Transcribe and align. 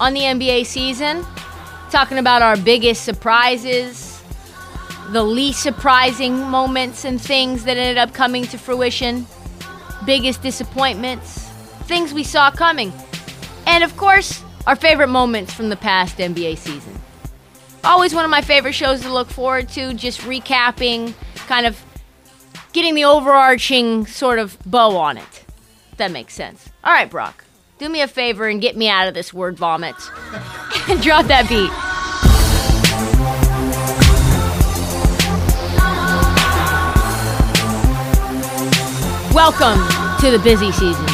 on 0.00 0.14
the 0.14 0.20
NBA 0.20 0.66
season. 0.66 1.24
Talking 1.90 2.18
about 2.18 2.42
our 2.42 2.56
biggest 2.56 3.04
surprises, 3.04 4.22
the 5.10 5.22
least 5.22 5.62
surprising 5.62 6.38
moments 6.38 7.04
and 7.04 7.20
things 7.20 7.64
that 7.64 7.76
ended 7.76 7.98
up 7.98 8.12
coming 8.12 8.44
to 8.44 8.58
fruition, 8.58 9.26
biggest 10.04 10.42
disappointments, 10.42 11.48
things 11.84 12.12
we 12.12 12.24
saw 12.24 12.50
coming, 12.50 12.92
and 13.66 13.84
of 13.84 13.96
course, 13.96 14.42
our 14.66 14.76
favorite 14.76 15.08
moments 15.08 15.52
from 15.52 15.68
the 15.68 15.76
past 15.76 16.18
NBA 16.18 16.56
season. 16.58 16.98
Always 17.84 18.14
one 18.14 18.24
of 18.24 18.30
my 18.30 18.40
favorite 18.40 18.72
shows 18.72 19.02
to 19.02 19.12
look 19.12 19.28
forward 19.28 19.68
to, 19.70 19.92
just 19.94 20.20
recapping, 20.22 21.12
kind 21.46 21.66
of 21.66 21.82
getting 22.72 22.94
the 22.94 23.04
overarching 23.04 24.06
sort 24.06 24.38
of 24.38 24.58
bow 24.64 24.96
on 24.96 25.18
it. 25.18 25.44
If 25.92 25.98
that 25.98 26.10
makes 26.10 26.32
sense. 26.34 26.70
All 26.82 26.92
right, 26.92 27.08
Brock, 27.10 27.43
do 27.84 27.90
me 27.90 28.00
a 28.00 28.08
favor 28.08 28.48
and 28.48 28.62
get 28.62 28.78
me 28.78 28.88
out 28.88 29.08
of 29.08 29.12
this 29.12 29.34
word 29.34 29.58
vomit. 29.58 29.94
and 30.88 31.02
drop 31.02 31.26
that 31.26 31.46
beat. 31.50 31.68
Welcome 39.34 39.78
to 40.22 40.30
the 40.30 40.42
busy 40.42 40.72
season 40.72 41.04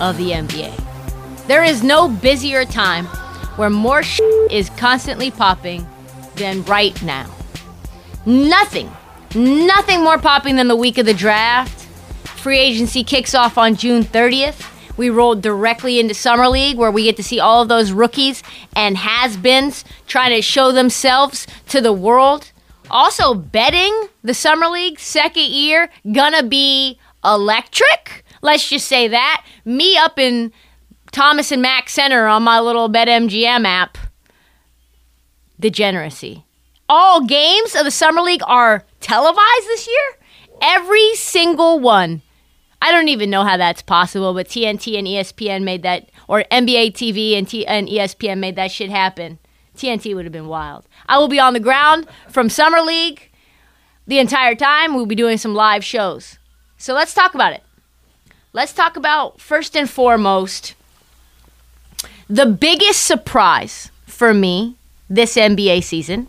of 0.00 0.16
the 0.16 0.30
NBA. 0.30 1.46
There 1.46 1.62
is 1.62 1.82
no 1.82 2.08
busier 2.08 2.64
time 2.64 3.04
where 3.56 3.68
more 3.68 4.02
shit 4.02 4.50
is 4.50 4.70
constantly 4.70 5.30
popping 5.30 5.86
than 6.36 6.64
right 6.64 7.02
now. 7.02 7.30
Nothing, 8.24 8.90
nothing 9.34 10.02
more 10.02 10.16
popping 10.16 10.56
than 10.56 10.68
the 10.68 10.76
week 10.76 10.96
of 10.96 11.04
the 11.04 11.12
draft. 11.12 11.86
Free 12.24 12.58
agency 12.58 13.04
kicks 13.04 13.34
off 13.34 13.58
on 13.58 13.74
June 13.74 14.04
30th. 14.04 14.77
We 14.98 15.10
rolled 15.10 15.42
directly 15.42 16.00
into 16.00 16.12
Summer 16.12 16.48
League 16.48 16.76
where 16.76 16.90
we 16.90 17.04
get 17.04 17.16
to 17.16 17.22
see 17.22 17.38
all 17.38 17.62
of 17.62 17.68
those 17.68 17.92
rookies 17.92 18.42
and 18.74 18.98
has 18.98 19.36
beens 19.36 19.84
trying 20.08 20.34
to 20.34 20.42
show 20.42 20.72
themselves 20.72 21.46
to 21.68 21.80
the 21.80 21.92
world. 21.92 22.50
Also, 22.90 23.32
betting 23.32 24.08
the 24.24 24.34
Summer 24.34 24.66
League 24.66 24.98
second 24.98 25.46
year 25.46 25.88
gonna 26.12 26.42
be 26.42 26.98
electric. 27.24 28.24
Let's 28.42 28.68
just 28.68 28.88
say 28.88 29.06
that. 29.08 29.44
Me 29.64 29.96
up 29.96 30.18
in 30.18 30.52
Thomas 31.12 31.52
and 31.52 31.62
Mack 31.62 31.88
Center 31.88 32.26
on 32.26 32.42
my 32.42 32.58
little 32.58 32.88
BetMGM 32.88 33.64
app. 33.64 33.98
Degeneracy. 35.60 36.44
All 36.88 37.24
games 37.24 37.76
of 37.76 37.84
the 37.84 37.90
Summer 37.92 38.20
League 38.20 38.42
are 38.46 38.84
televised 39.00 39.66
this 39.66 39.86
year. 39.86 40.26
Every 40.60 41.14
single 41.14 41.78
one. 41.78 42.22
I 42.80 42.92
don't 42.92 43.08
even 43.08 43.30
know 43.30 43.44
how 43.44 43.56
that's 43.56 43.82
possible, 43.82 44.34
but 44.34 44.48
TNT 44.48 44.98
and 44.98 45.06
ESPN 45.06 45.64
made 45.64 45.82
that, 45.82 46.08
or 46.28 46.44
NBA 46.50 46.92
TV 46.92 47.36
and, 47.36 47.48
T- 47.48 47.66
and 47.66 47.88
ESPN 47.88 48.38
made 48.38 48.56
that 48.56 48.70
shit 48.70 48.90
happen. 48.90 49.38
TNT 49.76 50.14
would 50.14 50.24
have 50.24 50.32
been 50.32 50.48
wild. 50.48 50.86
I 51.08 51.18
will 51.18 51.28
be 51.28 51.40
on 51.40 51.54
the 51.54 51.60
ground 51.60 52.06
from 52.28 52.48
Summer 52.48 52.80
League 52.80 53.30
the 54.06 54.18
entire 54.18 54.54
time. 54.54 54.94
We'll 54.94 55.06
be 55.06 55.14
doing 55.14 55.38
some 55.38 55.54
live 55.54 55.84
shows. 55.84 56.38
So 56.76 56.94
let's 56.94 57.14
talk 57.14 57.34
about 57.34 57.52
it. 57.52 57.62
Let's 58.52 58.72
talk 58.72 58.96
about, 58.96 59.40
first 59.40 59.76
and 59.76 59.88
foremost, 59.88 60.74
the 62.28 62.46
biggest 62.46 63.02
surprise 63.02 63.90
for 64.06 64.32
me 64.32 64.76
this 65.08 65.36
NBA 65.36 65.82
season. 65.82 66.28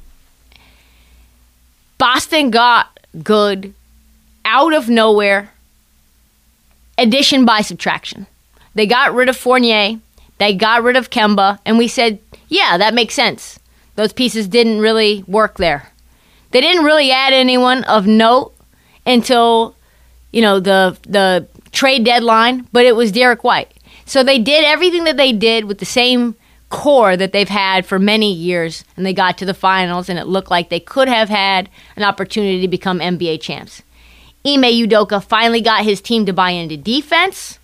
Boston 1.97 2.49
got 2.49 2.99
good 3.23 3.73
out 4.45 4.73
of 4.73 4.89
nowhere, 4.89 5.51
addition 7.01 7.45
by 7.45 7.61
subtraction. 7.61 8.27
They 8.75 8.85
got 8.85 9.13
rid 9.13 9.29
of 9.29 9.37
Fournier, 9.37 9.99
they 10.37 10.53
got 10.53 10.83
rid 10.83 10.95
of 10.95 11.09
Kemba, 11.09 11.59
and 11.65 11.77
we 11.77 11.87
said, 11.87 12.19
yeah, 12.47 12.77
that 12.77 12.93
makes 12.93 13.13
sense. 13.13 13.59
Those 13.95 14.13
pieces 14.13 14.47
didn't 14.47 14.79
really 14.79 15.23
work 15.27 15.57
there. 15.57 15.91
They 16.51 16.61
didn't 16.61 16.85
really 16.85 17.11
add 17.11 17.33
anyone 17.33 17.83
of 17.83 18.07
note 18.07 18.53
until, 19.05 19.75
you 20.31 20.41
know, 20.41 20.59
the 20.59 20.97
the 21.03 21.47
trade 21.71 22.03
deadline, 22.03 22.67
but 22.71 22.85
it 22.85 22.95
was 22.95 23.11
Derrick 23.11 23.43
White. 23.43 23.71
So 24.05 24.23
they 24.23 24.39
did 24.39 24.63
everything 24.65 25.03
that 25.03 25.17
they 25.17 25.31
did 25.31 25.65
with 25.65 25.79
the 25.79 25.85
same 25.85 26.35
core 26.69 27.17
that 27.17 27.31
they've 27.31 27.49
had 27.49 27.85
for 27.85 27.99
many 27.99 28.31
years, 28.33 28.83
and 28.95 29.05
they 29.05 29.13
got 29.13 29.37
to 29.39 29.45
the 29.45 29.53
finals, 29.53 30.09
and 30.09 30.17
it 30.17 30.25
looked 30.25 30.49
like 30.49 30.69
they 30.69 30.79
could 30.79 31.07
have 31.07 31.29
had 31.29 31.69
an 31.95 32.03
opportunity 32.03 32.61
to 32.61 32.67
become 32.67 32.99
NBA 32.99 33.41
champs. 33.41 33.83
Ime 34.45 34.63
Udoka 34.63 35.23
finally 35.23 35.61
got 35.61 35.83
his 35.83 36.01
team 36.01 36.25
to 36.25 36.33
buy 36.33 36.51
into 36.51 36.77
defense 36.77 37.59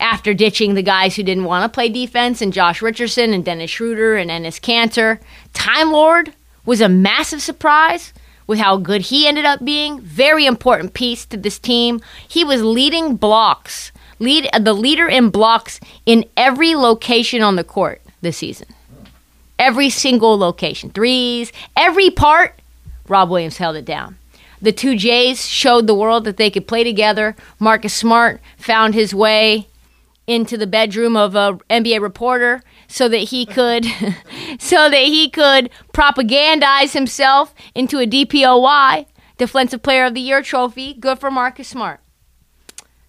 after 0.00 0.32
ditching 0.32 0.74
the 0.74 0.82
guys 0.82 1.16
who 1.16 1.22
didn't 1.22 1.44
want 1.44 1.64
to 1.64 1.74
play 1.74 1.88
defense 1.88 2.40
and 2.40 2.52
Josh 2.52 2.80
Richardson 2.80 3.32
and 3.32 3.44
Dennis 3.44 3.70
Schroeder 3.70 4.16
and 4.16 4.30
Enes 4.30 4.60
Kanter. 4.60 5.20
Time 5.52 5.90
Lord 5.90 6.32
was 6.64 6.80
a 6.80 6.88
massive 6.88 7.42
surprise 7.42 8.12
with 8.46 8.58
how 8.58 8.76
good 8.76 9.02
he 9.02 9.26
ended 9.26 9.44
up 9.44 9.64
being. 9.64 10.00
Very 10.00 10.46
important 10.46 10.94
piece 10.94 11.26
to 11.26 11.36
this 11.36 11.58
team. 11.58 12.00
He 12.26 12.44
was 12.44 12.62
leading 12.62 13.16
blocks, 13.16 13.90
lead 14.20 14.48
uh, 14.52 14.60
the 14.60 14.72
leader 14.72 15.08
in 15.08 15.30
blocks 15.30 15.80
in 16.06 16.24
every 16.36 16.74
location 16.74 17.42
on 17.42 17.56
the 17.56 17.64
court 17.64 18.00
this 18.20 18.36
season. 18.36 18.68
Every 19.58 19.90
single 19.90 20.38
location, 20.38 20.90
threes, 20.90 21.52
every 21.76 22.10
part. 22.10 22.54
Rob 23.08 23.30
Williams 23.30 23.56
held 23.56 23.74
it 23.74 23.84
down. 23.84 24.17
The 24.60 24.72
two 24.72 24.96
Jays 24.96 25.46
showed 25.46 25.86
the 25.86 25.94
world 25.94 26.24
that 26.24 26.36
they 26.36 26.50
could 26.50 26.66
play 26.66 26.84
together. 26.84 27.36
Marcus 27.58 27.94
Smart 27.94 28.40
found 28.56 28.94
his 28.94 29.14
way 29.14 29.68
into 30.26 30.56
the 30.56 30.66
bedroom 30.66 31.16
of 31.16 31.34
a 31.34 31.58
NBA 31.70 32.00
reporter 32.00 32.62
so 32.86 33.08
that 33.08 33.16
he 33.16 33.46
could 33.46 33.84
so 34.58 34.90
that 34.90 35.04
he 35.04 35.30
could 35.30 35.70
propagandize 35.92 36.92
himself 36.92 37.54
into 37.74 37.98
a 37.98 38.06
DPOY, 38.06 39.06
Defensive 39.36 39.82
Player 39.82 40.04
of 40.04 40.14
the 40.14 40.20
Year 40.20 40.42
trophy. 40.42 40.94
Good 40.94 41.18
for 41.18 41.30
Marcus 41.30 41.68
Smart. 41.68 42.00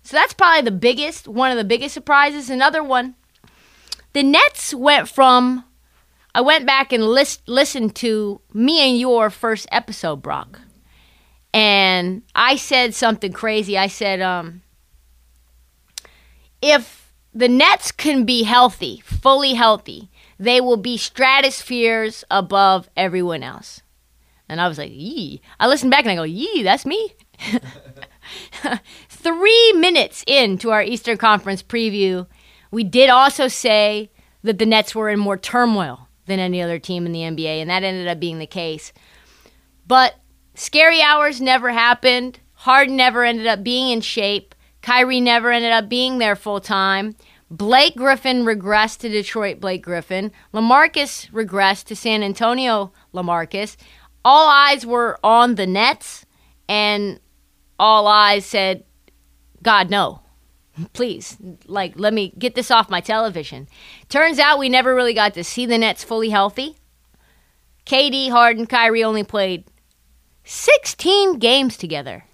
So 0.01 0.17
that's 0.17 0.33
probably 0.33 0.61
the 0.61 0.71
biggest, 0.71 1.27
one 1.27 1.51
of 1.51 1.57
the 1.57 1.63
biggest 1.63 1.93
surprises. 1.93 2.49
Another 2.49 2.81
one, 2.81 3.15
the 4.13 4.23
Nets 4.23 4.73
went 4.73 5.07
from. 5.07 5.65
I 6.33 6.41
went 6.41 6.65
back 6.65 6.93
and 6.93 7.03
list, 7.03 7.47
listened 7.47 7.95
to 7.97 8.39
me 8.53 8.79
and 8.87 8.99
your 8.99 9.29
first 9.29 9.67
episode, 9.71 10.21
Brock, 10.21 10.61
and 11.53 12.21
I 12.35 12.55
said 12.55 12.93
something 12.93 13.33
crazy. 13.33 13.77
I 13.77 13.87
said, 13.87 14.21
um, 14.21 14.61
if 16.61 17.13
the 17.33 17.47
Nets 17.47 17.91
can 17.91 18.25
be 18.25 18.43
healthy, 18.43 19.01
fully 19.05 19.53
healthy, 19.53 20.09
they 20.37 20.61
will 20.61 20.77
be 20.77 20.97
stratospheres 20.97 22.23
above 22.29 22.89
everyone 22.95 23.43
else. 23.43 23.81
And 24.47 24.59
I 24.59 24.67
was 24.67 24.77
like, 24.77 24.91
yee. 24.91 25.41
I 25.59 25.67
listened 25.67 25.91
back 25.91 26.05
and 26.05 26.11
I 26.11 26.15
go, 26.15 26.23
yee, 26.23 26.63
that's 26.63 26.85
me. 26.85 27.13
Three 29.09 29.73
minutes 29.73 30.23
into 30.27 30.71
our 30.71 30.83
Eastern 30.83 31.17
Conference 31.17 31.61
preview, 31.61 32.25
we 32.71 32.83
did 32.83 33.09
also 33.09 33.47
say 33.47 34.09
that 34.43 34.57
the 34.57 34.65
Nets 34.65 34.95
were 34.95 35.09
in 35.09 35.19
more 35.19 35.37
turmoil 35.37 36.07
than 36.25 36.39
any 36.39 36.61
other 36.61 36.79
team 36.79 37.05
in 37.05 37.11
the 37.11 37.21
NBA, 37.21 37.61
and 37.61 37.69
that 37.69 37.83
ended 37.83 38.07
up 38.07 38.19
being 38.19 38.39
the 38.39 38.47
case. 38.47 38.93
But 39.87 40.15
scary 40.59 41.01
hours 41.01 41.39
never 41.39 41.71
happened. 41.71 42.39
Harden 42.53 42.97
never 42.97 43.23
ended 43.23 43.47
up 43.47 43.63
being 43.63 43.89
in 43.91 44.01
shape. 44.01 44.53
Kyrie 44.81 45.21
never 45.21 45.51
ended 45.51 45.71
up 45.71 45.89
being 45.89 46.17
there 46.17 46.35
full 46.35 46.59
time. 46.59 47.15
Blake 47.49 47.95
Griffin 47.95 48.43
regressed 48.43 48.99
to 48.99 49.09
Detroit 49.09 49.59
Blake 49.59 49.83
Griffin. 49.83 50.31
LaMarcus 50.53 51.31
regressed 51.31 51.85
to 51.85 51.95
San 51.95 52.21
Antonio 52.21 52.91
LaMarcus. 53.13 53.75
All 54.23 54.49
eyes 54.49 54.85
were 54.85 55.17
on 55.23 55.55
the 55.55 55.65
Nets, 55.65 56.25
and 56.67 57.19
all 57.79 58.05
eyes 58.07 58.45
said, 58.45 58.83
God, 59.63 59.89
no. 59.89 60.21
Please, 60.93 61.37
like, 61.65 61.93
let 61.95 62.13
me 62.13 62.33
get 62.37 62.55
this 62.55 62.69
off 62.69 62.89
my 62.89 63.01
television. 63.01 63.67
Turns 64.07 64.39
out 64.39 64.59
we 64.59 64.69
never 64.69 64.93
really 64.93 65.13
got 65.13 65.33
to 65.33 65.43
see 65.43 65.65
the 65.65 65.77
Nets 65.77 66.03
fully 66.03 66.29
healthy. 66.29 66.75
KD, 67.85 68.29
Harden, 68.29 68.67
Kyrie 68.67 69.03
only 69.03 69.23
played 69.23 69.65
16 70.51 71.37
games 71.37 71.77
together. 71.77 72.25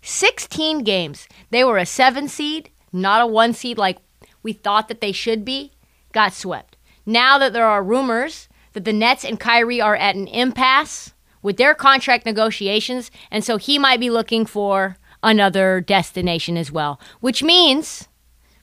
16 0.00 0.84
games. 0.84 1.28
They 1.50 1.62
were 1.62 1.76
a 1.76 1.84
seven 1.84 2.28
seed, 2.28 2.70
not 2.94 3.20
a 3.20 3.26
one 3.26 3.52
seed 3.52 3.76
like 3.76 3.98
we 4.42 4.54
thought 4.54 4.88
that 4.88 5.02
they 5.02 5.12
should 5.12 5.44
be, 5.44 5.72
got 6.12 6.32
swept. 6.32 6.78
Now 7.04 7.36
that 7.36 7.52
there 7.52 7.66
are 7.66 7.84
rumors 7.84 8.48
that 8.72 8.86
the 8.86 8.92
Nets 8.94 9.22
and 9.22 9.38
Kyrie 9.38 9.82
are 9.82 9.94
at 9.94 10.14
an 10.14 10.28
impasse 10.28 11.12
with 11.42 11.58
their 11.58 11.74
contract 11.74 12.24
negotiations, 12.24 13.10
and 13.30 13.44
so 13.44 13.58
he 13.58 13.78
might 13.78 14.00
be 14.00 14.08
looking 14.08 14.46
for 14.46 14.96
another 15.22 15.82
destination 15.82 16.56
as 16.56 16.72
well. 16.72 16.98
Which 17.20 17.42
means, 17.42 18.08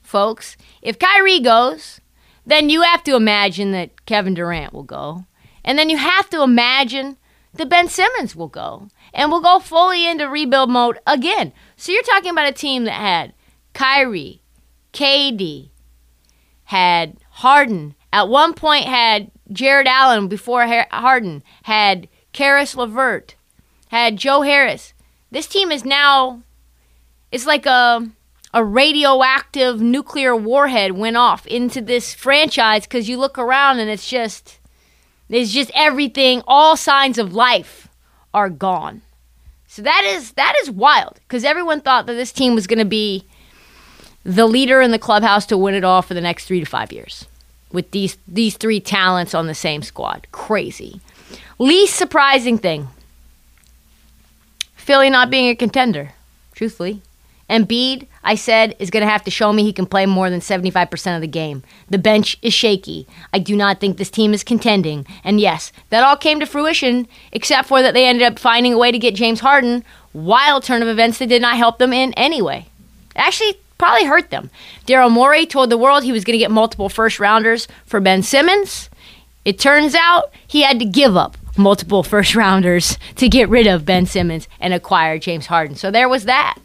folks, 0.02 0.56
if 0.82 0.98
Kyrie 0.98 1.38
goes, 1.38 2.00
then 2.44 2.70
you 2.70 2.82
have 2.82 3.04
to 3.04 3.14
imagine 3.14 3.70
that 3.70 4.04
Kevin 4.04 4.34
Durant 4.34 4.72
will 4.72 4.82
go. 4.82 5.26
And 5.64 5.78
then 5.78 5.88
you 5.88 5.96
have 5.96 6.28
to 6.30 6.42
imagine 6.42 7.18
that 7.54 7.68
Ben 7.68 7.88
Simmons 7.88 8.34
will 8.34 8.48
go. 8.48 8.88
And 9.12 9.30
we'll 9.30 9.42
go 9.42 9.58
fully 9.58 10.06
into 10.06 10.28
rebuild 10.28 10.70
mode 10.70 10.98
again. 11.06 11.52
So 11.76 11.92
you're 11.92 12.02
talking 12.02 12.30
about 12.30 12.48
a 12.48 12.52
team 12.52 12.84
that 12.84 12.92
had 12.92 13.34
Kyrie, 13.74 14.42
KD, 14.92 15.70
had 16.64 17.16
Harden, 17.30 17.94
at 18.12 18.28
one 18.28 18.54
point 18.54 18.86
had 18.86 19.30
Jarrett 19.50 19.86
Allen 19.86 20.28
before 20.28 20.66
Harden, 20.90 21.42
had 21.64 22.08
Caris 22.32 22.74
LeVert, 22.74 23.34
had 23.88 24.16
Joe 24.16 24.42
Harris. 24.42 24.94
This 25.30 25.46
team 25.46 25.70
is 25.70 25.84
now 25.84 26.42
it's 27.30 27.46
like 27.46 27.66
a 27.66 28.08
a 28.54 28.62
radioactive 28.62 29.80
nuclear 29.80 30.36
warhead 30.36 30.92
went 30.92 31.16
off 31.16 31.46
into 31.46 31.80
this 31.80 32.12
franchise 32.12 32.84
because 32.84 33.08
you 33.08 33.16
look 33.16 33.38
around 33.38 33.78
and 33.78 33.90
it's 33.90 34.08
just 34.08 34.58
it's 35.34 35.52
just 35.52 35.70
everything 35.74 36.42
all 36.46 36.76
signs 36.76 37.18
of 37.18 37.34
life 37.34 37.88
are 38.34 38.50
gone. 38.50 39.02
So 39.66 39.82
that 39.82 40.04
is 40.04 40.32
that 40.32 40.54
is 40.62 40.70
wild 40.70 41.18
because 41.26 41.44
everyone 41.44 41.80
thought 41.80 42.06
that 42.06 42.14
this 42.14 42.32
team 42.32 42.54
was 42.54 42.66
going 42.66 42.78
to 42.78 42.84
be 42.84 43.24
the 44.24 44.46
leader 44.46 44.80
in 44.80 44.90
the 44.90 44.98
clubhouse 44.98 45.46
to 45.46 45.56
win 45.56 45.74
it 45.74 45.84
all 45.84 46.02
for 46.02 46.14
the 46.14 46.20
next 46.20 46.44
three 46.44 46.60
to 46.60 46.66
five 46.66 46.92
years 46.92 47.26
with 47.72 47.90
these 47.90 48.18
these 48.28 48.56
three 48.56 48.80
talents 48.80 49.34
on 49.34 49.46
the 49.46 49.54
same 49.54 49.82
squad. 49.82 50.26
Crazy. 50.30 51.00
Least 51.58 51.96
surprising 51.96 52.58
thing 52.58 52.88
philly 54.82 55.08
not 55.08 55.30
being 55.30 55.48
a 55.48 55.54
contender 55.54 56.12
truthfully 56.54 57.00
Embiid, 57.52 58.06
I 58.24 58.34
said, 58.34 58.74
is 58.78 58.88
going 58.88 59.02
to 59.02 59.10
have 59.10 59.24
to 59.24 59.30
show 59.30 59.52
me 59.52 59.62
he 59.62 59.74
can 59.74 59.84
play 59.84 60.06
more 60.06 60.30
than 60.30 60.40
75% 60.40 61.14
of 61.14 61.20
the 61.20 61.26
game. 61.26 61.62
The 61.90 61.98
bench 61.98 62.38
is 62.40 62.54
shaky. 62.54 63.06
I 63.34 63.38
do 63.38 63.54
not 63.54 63.78
think 63.78 63.98
this 63.98 64.10
team 64.10 64.32
is 64.32 64.42
contending. 64.42 65.06
And 65.22 65.38
yes, 65.38 65.70
that 65.90 66.02
all 66.02 66.16
came 66.16 66.40
to 66.40 66.46
fruition, 66.46 67.06
except 67.30 67.68
for 67.68 67.82
that 67.82 67.92
they 67.92 68.06
ended 68.06 68.22
up 68.22 68.38
finding 68.38 68.72
a 68.72 68.78
way 68.78 68.90
to 68.90 68.98
get 68.98 69.14
James 69.14 69.40
Harden. 69.40 69.84
Wild 70.14 70.64
turn 70.64 70.80
of 70.80 70.88
events 70.88 71.18
that 71.18 71.26
did 71.26 71.42
not 71.42 71.58
help 71.58 71.76
them 71.76 71.92
in 71.92 72.14
anyway. 72.14 72.66
Actually, 73.14 73.58
probably 73.76 74.06
hurt 74.06 74.30
them. 74.30 74.48
Daryl 74.86 75.10
Morey 75.10 75.44
told 75.44 75.68
the 75.68 75.76
world 75.76 76.04
he 76.04 76.12
was 76.12 76.24
going 76.24 76.38
to 76.38 76.42
get 76.42 76.50
multiple 76.50 76.88
first 76.88 77.20
rounders 77.20 77.68
for 77.84 78.00
Ben 78.00 78.22
Simmons. 78.22 78.88
It 79.44 79.58
turns 79.58 79.94
out 79.94 80.32
he 80.46 80.62
had 80.62 80.78
to 80.78 80.86
give 80.86 81.18
up 81.18 81.36
multiple 81.58 82.02
first 82.02 82.34
rounders 82.34 82.96
to 83.16 83.28
get 83.28 83.50
rid 83.50 83.66
of 83.66 83.84
Ben 83.84 84.06
Simmons 84.06 84.48
and 84.58 84.72
acquire 84.72 85.18
James 85.18 85.46
Harden. 85.46 85.76
So 85.76 85.90
there 85.90 86.08
was 86.08 86.24
that. 86.24 86.56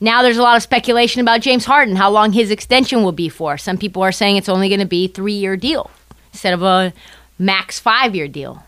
Now 0.00 0.22
there's 0.22 0.38
a 0.38 0.42
lot 0.42 0.56
of 0.56 0.62
speculation 0.62 1.20
about 1.20 1.42
James 1.42 1.66
Harden, 1.66 1.96
how 1.96 2.10
long 2.10 2.32
his 2.32 2.50
extension 2.50 3.02
will 3.02 3.12
be 3.12 3.28
for. 3.28 3.58
Some 3.58 3.76
people 3.76 4.02
are 4.02 4.12
saying 4.12 4.36
it's 4.36 4.48
only 4.48 4.68
going 4.68 4.80
to 4.80 4.86
be 4.86 5.06
three 5.06 5.34
year 5.34 5.56
deal 5.56 5.90
instead 6.32 6.54
of 6.54 6.62
a 6.62 6.92
max 7.38 7.78
five 7.78 8.14
year 8.14 8.26
deal. 8.26 8.64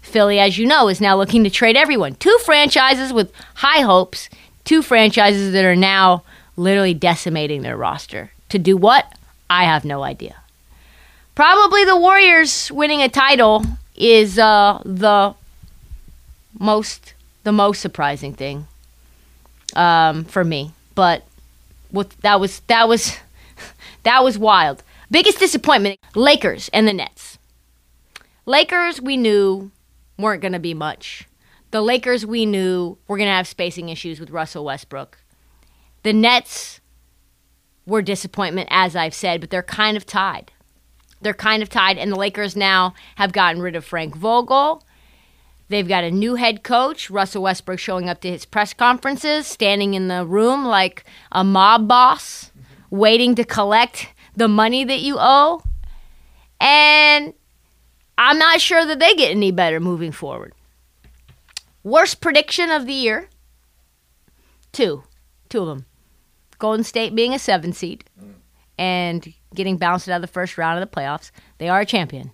Philly, 0.00 0.38
as 0.38 0.56
you 0.56 0.66
know, 0.66 0.88
is 0.88 1.02
now 1.02 1.16
looking 1.16 1.44
to 1.44 1.50
trade 1.50 1.76
everyone. 1.76 2.14
Two 2.14 2.36
franchises 2.44 3.12
with 3.12 3.30
high 3.56 3.82
hopes, 3.82 4.30
two 4.64 4.80
franchises 4.80 5.52
that 5.52 5.66
are 5.66 5.76
now 5.76 6.22
literally 6.56 6.94
decimating 6.94 7.60
their 7.60 7.76
roster. 7.76 8.30
To 8.48 8.58
do 8.58 8.76
what? 8.76 9.12
I 9.50 9.64
have 9.64 9.84
no 9.84 10.02
idea. 10.02 10.36
Probably 11.34 11.84
the 11.84 11.96
Warriors 11.96 12.72
winning 12.72 13.02
a 13.02 13.08
title 13.08 13.64
is 13.96 14.38
uh, 14.38 14.80
the 14.84 15.34
most 16.58 17.12
the 17.44 17.52
most 17.52 17.80
surprising 17.80 18.32
thing 18.32 18.66
um, 19.76 20.24
for 20.24 20.44
me. 20.44 20.72
But 20.94 21.24
what 21.90 22.10
that 22.22 22.40
was 22.40 22.60
that 22.66 22.88
was 22.88 23.16
that 24.02 24.22
was 24.24 24.38
wild. 24.38 24.82
Biggest 25.10 25.38
disappointment: 25.38 25.98
Lakers 26.14 26.68
and 26.72 26.86
the 26.86 26.92
Nets. 26.92 27.38
Lakers 28.46 29.00
we 29.00 29.16
knew 29.16 29.70
weren't 30.18 30.42
going 30.42 30.52
to 30.52 30.58
be 30.58 30.74
much. 30.74 31.28
The 31.70 31.82
Lakers 31.82 32.24
we 32.24 32.46
knew 32.46 32.96
were 33.06 33.18
going 33.18 33.28
to 33.28 33.34
have 33.34 33.46
spacing 33.46 33.90
issues 33.90 34.18
with 34.18 34.30
Russell 34.30 34.64
Westbrook. 34.64 35.18
The 36.02 36.14
Nets 36.14 36.80
were 37.86 38.02
disappointment, 38.02 38.68
as 38.70 38.96
I've 38.96 39.14
said, 39.14 39.40
but 39.40 39.50
they're 39.50 39.62
kind 39.62 39.96
of 39.96 40.06
tied. 40.06 40.50
They're 41.20 41.34
kind 41.34 41.62
of 41.62 41.68
tied, 41.68 41.98
and 41.98 42.12
the 42.12 42.16
Lakers 42.16 42.56
now 42.56 42.94
have 43.16 43.32
gotten 43.32 43.60
rid 43.60 43.76
of 43.76 43.84
Frank 43.84 44.14
Vogel. 44.14 44.82
They've 45.68 45.86
got 45.86 46.04
a 46.04 46.10
new 46.10 46.36
head 46.36 46.62
coach, 46.62 47.10
Russell 47.10 47.42
Westbrook, 47.42 47.78
showing 47.78 48.08
up 48.08 48.22
to 48.22 48.30
his 48.30 48.46
press 48.46 48.72
conferences, 48.72 49.46
standing 49.46 49.94
in 49.94 50.08
the 50.08 50.24
room 50.24 50.64
like 50.64 51.04
a 51.30 51.44
mob 51.44 51.86
boss, 51.86 52.50
waiting 52.90 53.34
to 53.34 53.44
collect 53.44 54.08
the 54.34 54.48
money 54.48 54.84
that 54.84 55.00
you 55.00 55.16
owe. 55.18 55.62
And 56.60 57.34
I'm 58.16 58.38
not 58.38 58.60
sure 58.60 58.86
that 58.86 58.98
they 58.98 59.14
get 59.14 59.30
any 59.30 59.52
better 59.52 59.78
moving 59.78 60.12
forward. 60.12 60.54
Worst 61.82 62.20
prediction 62.20 62.70
of 62.70 62.86
the 62.86 62.92
year? 62.92 63.28
Two. 64.72 65.04
Two 65.48 65.60
of 65.60 65.68
them. 65.68 65.86
Golden 66.58 66.84
State 66.84 67.14
being 67.14 67.34
a 67.34 67.38
seven 67.38 67.72
seed 67.72 68.04
and 68.78 69.32
getting 69.54 69.76
bounced 69.76 70.08
out 70.08 70.16
of 70.16 70.22
the 70.22 70.26
first 70.26 70.58
round 70.58 70.82
of 70.82 70.90
the 70.90 70.96
playoffs. 70.96 71.30
They 71.58 71.68
are 71.68 71.80
a 71.80 71.86
champion. 71.86 72.32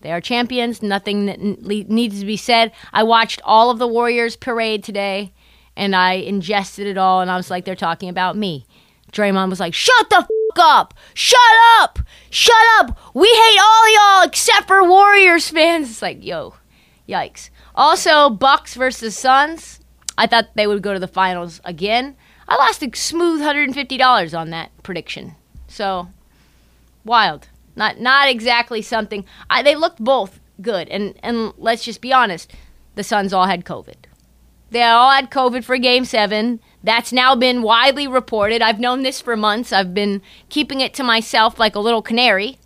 They 0.00 0.12
are 0.12 0.20
champions. 0.20 0.82
Nothing 0.82 1.26
needs 1.60 2.20
to 2.20 2.26
be 2.26 2.36
said. 2.36 2.72
I 2.92 3.02
watched 3.02 3.40
all 3.44 3.70
of 3.70 3.78
the 3.78 3.88
Warriors 3.88 4.36
parade 4.36 4.84
today, 4.84 5.32
and 5.76 5.96
I 5.96 6.14
ingested 6.14 6.86
it 6.86 6.98
all, 6.98 7.20
and 7.20 7.30
I 7.30 7.36
was 7.36 7.50
like, 7.50 7.64
they're 7.64 7.74
talking 7.74 8.08
about 8.08 8.36
me. 8.36 8.66
Draymond 9.12 9.50
was 9.50 9.60
like, 9.60 9.74
shut 9.74 10.10
the 10.10 10.18
f- 10.18 10.28
up! 10.58 10.94
Shut 11.14 11.38
up! 11.80 11.98
Shut 12.30 12.54
up! 12.78 12.98
We 13.14 13.28
hate 13.28 13.58
all 13.60 13.94
y'all 13.94 14.26
except 14.26 14.66
for 14.66 14.88
Warriors 14.88 15.48
fans. 15.50 15.90
It's 15.90 16.02
like, 16.02 16.24
yo, 16.24 16.54
yikes. 17.08 17.50
Also, 17.74 18.30
Bucks 18.30 18.74
versus 18.74 19.16
Suns. 19.16 19.80
I 20.16 20.26
thought 20.26 20.54
they 20.54 20.66
would 20.66 20.82
go 20.82 20.94
to 20.94 20.98
the 20.98 21.06
finals 21.08 21.60
again. 21.64 22.16
I 22.48 22.56
lost 22.56 22.82
a 22.82 22.90
smooth 22.94 23.42
$150 23.42 24.38
on 24.38 24.50
that 24.50 24.70
prediction. 24.82 25.34
So, 25.68 26.08
wild. 27.04 27.48
Not 27.76 28.00
not 28.00 28.28
exactly 28.28 28.82
something. 28.82 29.24
I, 29.50 29.62
they 29.62 29.76
looked 29.76 30.02
both 30.02 30.40
good, 30.60 30.88
and 30.88 31.14
and 31.22 31.52
let's 31.58 31.84
just 31.84 32.00
be 32.00 32.12
honest, 32.12 32.52
the 32.94 33.04
Suns 33.04 33.32
all 33.32 33.46
had 33.46 33.64
COVID. 33.64 33.96
They 34.70 34.82
all 34.82 35.10
had 35.10 35.30
COVID 35.30 35.62
for 35.62 35.78
Game 35.78 36.04
Seven. 36.04 36.60
That's 36.82 37.12
now 37.12 37.36
been 37.36 37.62
widely 37.62 38.08
reported. 38.08 38.62
I've 38.62 38.80
known 38.80 39.02
this 39.02 39.20
for 39.20 39.36
months. 39.36 39.72
I've 39.72 39.94
been 39.94 40.22
keeping 40.48 40.80
it 40.80 40.94
to 40.94 41.04
myself 41.04 41.58
like 41.58 41.76
a 41.76 41.80
little 41.80 42.02
canary, 42.02 42.58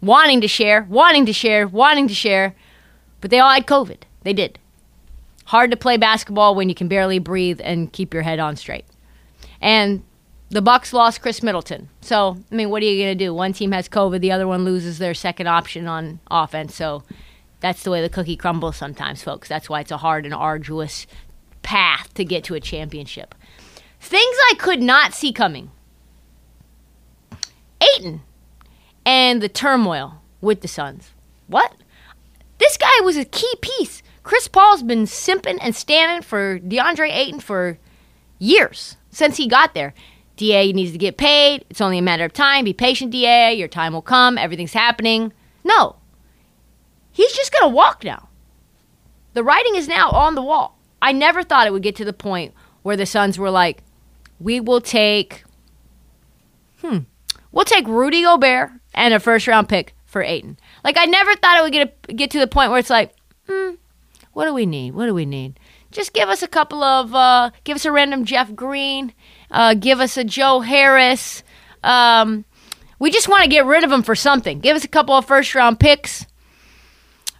wanting 0.00 0.40
to 0.40 0.48
share, 0.48 0.86
wanting 0.88 1.26
to 1.26 1.32
share, 1.32 1.66
wanting 1.66 2.08
to 2.08 2.14
share, 2.14 2.54
but 3.20 3.30
they 3.30 3.38
all 3.38 3.52
had 3.52 3.66
COVID. 3.66 3.98
They 4.22 4.32
did. 4.32 4.58
Hard 5.46 5.70
to 5.70 5.76
play 5.76 5.96
basketball 5.96 6.54
when 6.54 6.68
you 6.68 6.74
can 6.74 6.88
barely 6.88 7.18
breathe 7.18 7.60
and 7.64 7.92
keep 7.92 8.12
your 8.12 8.22
head 8.22 8.38
on 8.38 8.56
straight. 8.56 8.84
And 9.60 10.02
the 10.50 10.62
Bucks 10.62 10.92
lost 10.92 11.20
Khris 11.20 11.42
Middleton. 11.42 11.88
So, 12.00 12.38
I 12.50 12.54
mean, 12.54 12.70
what 12.70 12.82
are 12.82 12.86
you 12.86 13.02
going 13.02 13.16
to 13.16 13.24
do? 13.24 13.34
One 13.34 13.52
team 13.52 13.72
has 13.72 13.88
COVID, 13.88 14.20
the 14.20 14.32
other 14.32 14.46
one 14.46 14.64
loses 14.64 14.98
their 14.98 15.14
second 15.14 15.46
option 15.46 15.86
on 15.86 16.20
offense. 16.30 16.74
So, 16.74 17.02
that's 17.60 17.82
the 17.82 17.90
way 17.90 18.00
the 18.00 18.08
cookie 18.08 18.36
crumbles 18.36 18.76
sometimes, 18.76 19.22
folks. 19.22 19.48
That's 19.48 19.68
why 19.68 19.80
it's 19.80 19.90
a 19.90 19.96
hard 19.96 20.24
and 20.24 20.34
arduous 20.34 21.06
path 21.62 22.14
to 22.14 22.24
get 22.24 22.44
to 22.44 22.54
a 22.54 22.60
championship. 22.60 23.34
Things 24.00 24.36
I 24.50 24.54
could 24.58 24.80
not 24.80 25.12
see 25.12 25.32
coming. 25.32 25.70
Ayton 27.80 28.22
and 29.04 29.42
the 29.42 29.48
turmoil 29.48 30.22
with 30.40 30.60
the 30.60 30.68
Suns. 30.68 31.10
What? 31.46 31.74
This 32.58 32.76
guy 32.76 33.00
was 33.02 33.16
a 33.16 33.24
key 33.24 33.54
piece. 33.60 34.02
Chris 34.22 34.48
Paul's 34.48 34.82
been 34.82 35.04
simping 35.04 35.58
and 35.60 35.74
standing 35.74 36.22
for 36.22 36.58
DeAndre 36.60 37.10
Ayton 37.10 37.40
for 37.40 37.78
years 38.38 38.96
since 39.10 39.36
he 39.36 39.48
got 39.48 39.74
there. 39.74 39.94
DA 40.38 40.72
needs 40.72 40.92
to 40.92 40.98
get 40.98 41.18
paid. 41.18 41.64
It's 41.68 41.80
only 41.80 41.98
a 41.98 42.02
matter 42.02 42.24
of 42.24 42.32
time. 42.32 42.64
Be 42.64 42.72
patient, 42.72 43.10
DA. 43.10 43.52
Your 43.52 43.68
time 43.68 43.92
will 43.92 44.02
come. 44.02 44.38
Everything's 44.38 44.72
happening. 44.72 45.32
No. 45.64 45.96
He's 47.12 47.32
just 47.32 47.52
going 47.52 47.70
to 47.70 47.74
walk 47.74 48.04
now. 48.04 48.28
The 49.34 49.44
writing 49.44 49.74
is 49.74 49.88
now 49.88 50.10
on 50.10 50.36
the 50.36 50.42
wall. 50.42 50.78
I 51.02 51.12
never 51.12 51.42
thought 51.42 51.66
it 51.66 51.72
would 51.72 51.82
get 51.82 51.96
to 51.96 52.04
the 52.04 52.12
point 52.12 52.54
where 52.82 52.96
the 52.96 53.04
Suns 53.04 53.38
were 53.38 53.50
like, 53.50 53.82
we 54.40 54.60
will 54.60 54.80
take, 54.80 55.42
hmm, 56.80 56.98
we'll 57.50 57.64
take 57.64 57.86
Rudy 57.86 58.22
Gobert 58.22 58.70
and 58.94 59.12
a 59.12 59.20
first 59.20 59.48
round 59.48 59.68
pick 59.68 59.94
for 60.06 60.22
Ayton. 60.22 60.56
Like, 60.84 60.96
I 60.96 61.04
never 61.04 61.34
thought 61.34 61.58
it 61.58 61.62
would 61.62 61.72
get, 61.72 62.16
get 62.16 62.30
to 62.30 62.38
the 62.38 62.46
point 62.46 62.70
where 62.70 62.78
it's 62.78 62.90
like, 62.90 63.12
hmm, 63.48 63.74
what 64.32 64.46
do 64.46 64.54
we 64.54 64.66
need? 64.66 64.94
What 64.94 65.06
do 65.06 65.14
we 65.14 65.26
need? 65.26 65.58
Just 65.90 66.12
give 66.12 66.28
us 66.28 66.42
a 66.42 66.48
couple 66.48 66.84
of, 66.84 67.14
uh, 67.14 67.50
give 67.64 67.74
us 67.74 67.84
a 67.84 67.92
random 67.92 68.24
Jeff 68.24 68.54
Green, 68.54 69.12
uh, 69.50 69.74
give 69.74 70.00
us 70.00 70.16
a 70.16 70.24
Joe 70.24 70.60
Harris. 70.60 71.42
Um, 71.82 72.44
we 72.98 73.10
just 73.10 73.28
want 73.28 73.44
to 73.44 73.48
get 73.50 73.66
rid 73.66 73.84
of 73.84 73.92
him 73.92 74.02
for 74.02 74.14
something. 74.14 74.60
Give 74.60 74.76
us 74.76 74.84
a 74.84 74.88
couple 74.88 75.14
of 75.14 75.24
first 75.24 75.54
round 75.54 75.78
picks. 75.78 76.26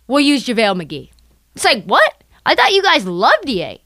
We'll 0.06 0.20
use 0.20 0.46
JaVale 0.46 0.82
McGee. 0.82 1.10
It's 1.54 1.64
like, 1.64 1.84
what? 1.84 2.22
I 2.46 2.54
thought 2.54 2.72
you 2.72 2.82
guys 2.82 3.04
loved 3.04 3.44
DA. 3.44 3.82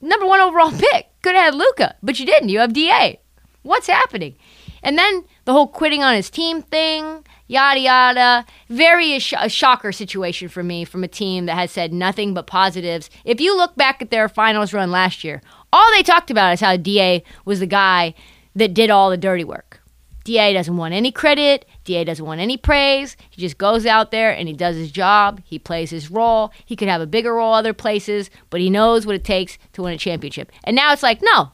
Number 0.00 0.26
one 0.26 0.40
overall 0.40 0.70
pick. 0.92 1.06
Could 1.22 1.34
have 1.34 1.46
had 1.46 1.54
Luka, 1.54 1.96
but 2.02 2.20
you 2.20 2.26
didn't. 2.26 2.50
You 2.50 2.60
have 2.60 2.72
DA. 2.72 3.20
What's 3.62 3.86
happening? 3.86 4.36
And 4.82 4.98
then 4.98 5.24
the 5.46 5.52
whole 5.52 5.66
quitting 5.66 6.02
on 6.02 6.14
his 6.14 6.28
team 6.28 6.60
thing, 6.60 7.24
yada 7.46 7.80
yada. 7.80 8.46
Very 8.68 9.18
sh- 9.18 9.32
a, 9.38 9.48
shocker 9.48 9.90
situation 9.90 10.48
for 10.48 10.62
me 10.62 10.84
from 10.84 11.02
a 11.02 11.08
team 11.08 11.46
that 11.46 11.56
has 11.56 11.70
said 11.70 11.92
nothing 11.92 12.34
but 12.34 12.46
positives. 12.46 13.08
If 13.24 13.40
you 13.40 13.56
look 13.56 13.74
back 13.76 14.02
at 14.02 14.10
their 14.10 14.28
finals 14.28 14.74
run 14.74 14.90
last 14.90 15.24
year, 15.24 15.40
all 15.74 15.90
they 15.92 16.04
talked 16.04 16.30
about 16.30 16.52
is 16.52 16.60
how 16.60 16.76
DA 16.76 17.24
was 17.44 17.58
the 17.58 17.66
guy 17.66 18.14
that 18.54 18.74
did 18.74 18.90
all 18.90 19.10
the 19.10 19.16
dirty 19.16 19.42
work. 19.42 19.80
DA 20.22 20.54
doesn't 20.54 20.76
want 20.76 20.94
any 20.94 21.10
credit. 21.10 21.66
DA 21.82 22.04
doesn't 22.04 22.24
want 22.24 22.40
any 22.40 22.56
praise. 22.56 23.16
He 23.28 23.42
just 23.42 23.58
goes 23.58 23.84
out 23.84 24.12
there 24.12 24.30
and 24.30 24.46
he 24.46 24.54
does 24.54 24.76
his 24.76 24.92
job. 24.92 25.42
He 25.44 25.58
plays 25.58 25.90
his 25.90 26.12
role. 26.12 26.52
He 26.64 26.76
could 26.76 26.86
have 26.86 27.00
a 27.00 27.06
bigger 27.06 27.34
role 27.34 27.52
other 27.52 27.74
places, 27.74 28.30
but 28.50 28.60
he 28.60 28.70
knows 28.70 29.04
what 29.04 29.16
it 29.16 29.24
takes 29.24 29.58
to 29.72 29.82
win 29.82 29.92
a 29.92 29.98
championship. 29.98 30.52
And 30.62 30.76
now 30.76 30.92
it's 30.92 31.02
like, 31.02 31.20
no, 31.20 31.50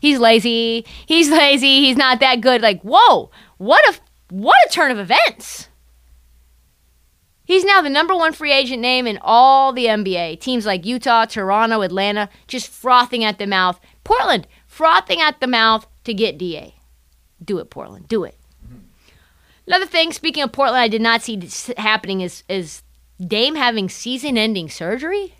he's 0.00 0.18
lazy. 0.18 0.84
He's 1.06 1.30
lazy. 1.42 1.80
He's 1.80 1.96
not 1.96 2.20
that 2.20 2.42
good. 2.42 2.60
Like, 2.60 2.82
whoa, 2.82 3.30
what 3.56 3.82
a 3.88 3.98
what 4.28 4.56
a 4.66 4.70
turn 4.70 4.90
of 4.90 4.98
events. 4.98 5.68
He's 7.52 7.66
now 7.66 7.82
the 7.82 7.90
number 7.90 8.16
one 8.16 8.32
free 8.32 8.50
agent 8.50 8.80
name 8.80 9.06
in 9.06 9.18
all 9.20 9.74
the 9.74 9.84
NBA. 9.84 10.40
Teams 10.40 10.64
like 10.64 10.86
Utah, 10.86 11.26
Toronto, 11.26 11.82
Atlanta 11.82 12.30
just 12.46 12.70
frothing 12.70 13.24
at 13.24 13.38
the 13.38 13.46
mouth. 13.46 13.78
Portland 14.04 14.46
frothing 14.66 15.20
at 15.20 15.38
the 15.38 15.46
mouth 15.46 15.86
to 16.04 16.14
get 16.14 16.38
DA. 16.38 16.76
Do 17.44 17.58
it, 17.58 17.68
Portland. 17.68 18.08
Do 18.08 18.24
it. 18.24 18.38
Mm-hmm. 18.64 18.78
Another 19.66 19.84
thing, 19.84 20.12
speaking 20.12 20.42
of 20.42 20.50
Portland, 20.50 20.82
I 20.82 20.88
did 20.88 21.02
not 21.02 21.20
see 21.20 21.46
happening 21.76 22.22
is 22.22 22.42
is 22.48 22.84
Dame 23.20 23.56
having 23.56 23.90
season-ending 23.90 24.70
surgery 24.70 25.34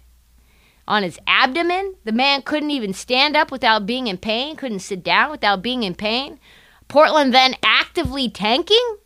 on 0.86 1.04
his 1.04 1.18
abdomen. 1.26 1.94
The 2.04 2.12
man 2.12 2.42
couldn't 2.42 2.72
even 2.72 2.92
stand 2.92 3.36
up 3.38 3.50
without 3.50 3.86
being 3.86 4.06
in 4.06 4.18
pain. 4.18 4.56
Couldn't 4.56 4.80
sit 4.80 5.02
down 5.02 5.30
without 5.30 5.62
being 5.62 5.82
in 5.82 5.94
pain. 5.94 6.38
Portland 6.88 7.32
then 7.32 7.54
actively 7.62 8.28
tanking. 8.28 8.98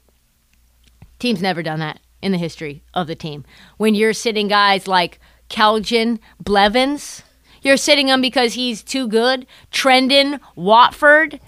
Team's 1.21 1.41
never 1.41 1.63
done 1.63 1.79
that 1.79 2.01
in 2.23 2.33
the 2.33 2.39
history 2.39 2.83
of 2.95 3.07
the 3.07 3.15
team. 3.15 3.45
When 3.77 3.95
you're 3.95 4.13
sitting 4.13 4.49
guys 4.49 4.89
like 4.89 5.21
Keljin 5.49 6.19
Blevins, 6.41 7.23
you're 7.63 7.77
sitting 7.77 8.09
him 8.09 8.21
because 8.21 8.55
he's 8.55 8.83
too 8.83 9.09
good. 9.09 9.47
Trendon 9.73 10.41
Watford, 10.55 11.41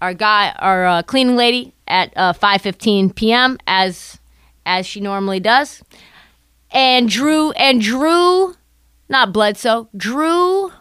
our 0.00 0.14
guy, 0.14 0.54
our 0.58 0.86
uh, 0.86 1.02
cleaning 1.02 1.36
lady 1.36 1.74
at 1.86 2.12
uh, 2.16 2.32
5:15 2.32 3.14
p.m. 3.14 3.58
as 3.66 4.18
as 4.64 4.86
she 4.86 5.00
normally 5.00 5.40
does, 5.40 5.82
and 6.70 7.08
Drew 7.08 7.52
and 7.52 7.80
Drew, 7.80 8.54
not 9.08 9.32
Bledsoe, 9.32 9.88
Drew 9.96 10.72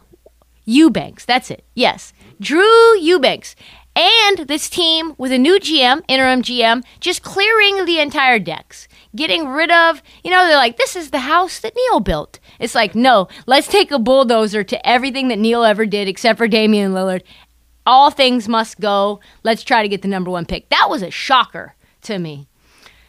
Eubanks. 0.65 1.25
That's 1.25 1.51
it. 1.51 1.63
Yes, 1.75 2.13
Drew 2.39 2.97
Eubanks. 2.99 3.55
And 3.95 4.39
this 4.47 4.69
team 4.69 5.15
with 5.17 5.31
a 5.31 5.37
new 5.37 5.57
GM, 5.59 6.03
interim 6.07 6.41
GM, 6.41 6.83
just 6.99 7.23
clearing 7.23 7.85
the 7.85 7.99
entire 7.99 8.39
decks, 8.39 8.89
getting 9.15 9.47
rid 9.47 9.71
of, 9.71 10.03
you 10.23 10.31
know, 10.31 10.45
they're 10.45 10.57
like, 10.57 10.77
this 10.77 10.97
is 10.97 11.11
the 11.11 11.19
house 11.19 11.59
that 11.59 11.75
Neil 11.75 12.01
built. 12.01 12.39
It's 12.59 12.75
like, 12.75 12.93
no, 12.93 13.29
let's 13.45 13.67
take 13.67 13.91
a 13.91 13.99
bulldozer 13.99 14.65
to 14.65 14.87
everything 14.87 15.29
that 15.29 15.39
Neil 15.39 15.63
ever 15.63 15.85
did 15.85 16.09
except 16.09 16.37
for 16.37 16.47
Damian 16.47 16.93
Lillard 16.93 17.21
all 17.85 18.09
things 18.09 18.47
must 18.47 18.79
go. 18.79 19.19
Let's 19.43 19.63
try 19.63 19.81
to 19.81 19.89
get 19.89 20.01
the 20.01 20.07
number 20.07 20.31
one 20.31 20.45
pick. 20.45 20.69
That 20.69 20.87
was 20.89 21.01
a 21.01 21.11
shocker 21.11 21.75
to 22.01 22.17
me. 22.17 22.47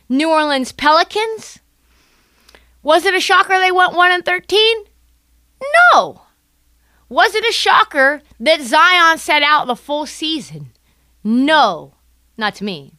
New 0.09 0.31
Orleans 0.31 0.73
Pelicans. 0.73 1.61
Was 2.83 3.05
it 3.05 3.15
a 3.15 3.21
shocker 3.21 3.59
they 3.59 3.73
went 3.73 3.95
1 3.95 4.13
and 4.13 4.25
13? 4.25 4.85
No. 5.93 6.23
Was 7.09 7.35
it 7.35 7.45
a 7.49 7.53
shocker 7.53 8.23
that 8.39 8.61
Zion 8.61 9.19
set 9.19 9.43
out 9.43 9.67
the 9.67 9.77
full 9.77 10.07
season? 10.07 10.73
No. 11.27 11.95
Not 12.37 12.55
to 12.57 12.65
me. 12.65 12.93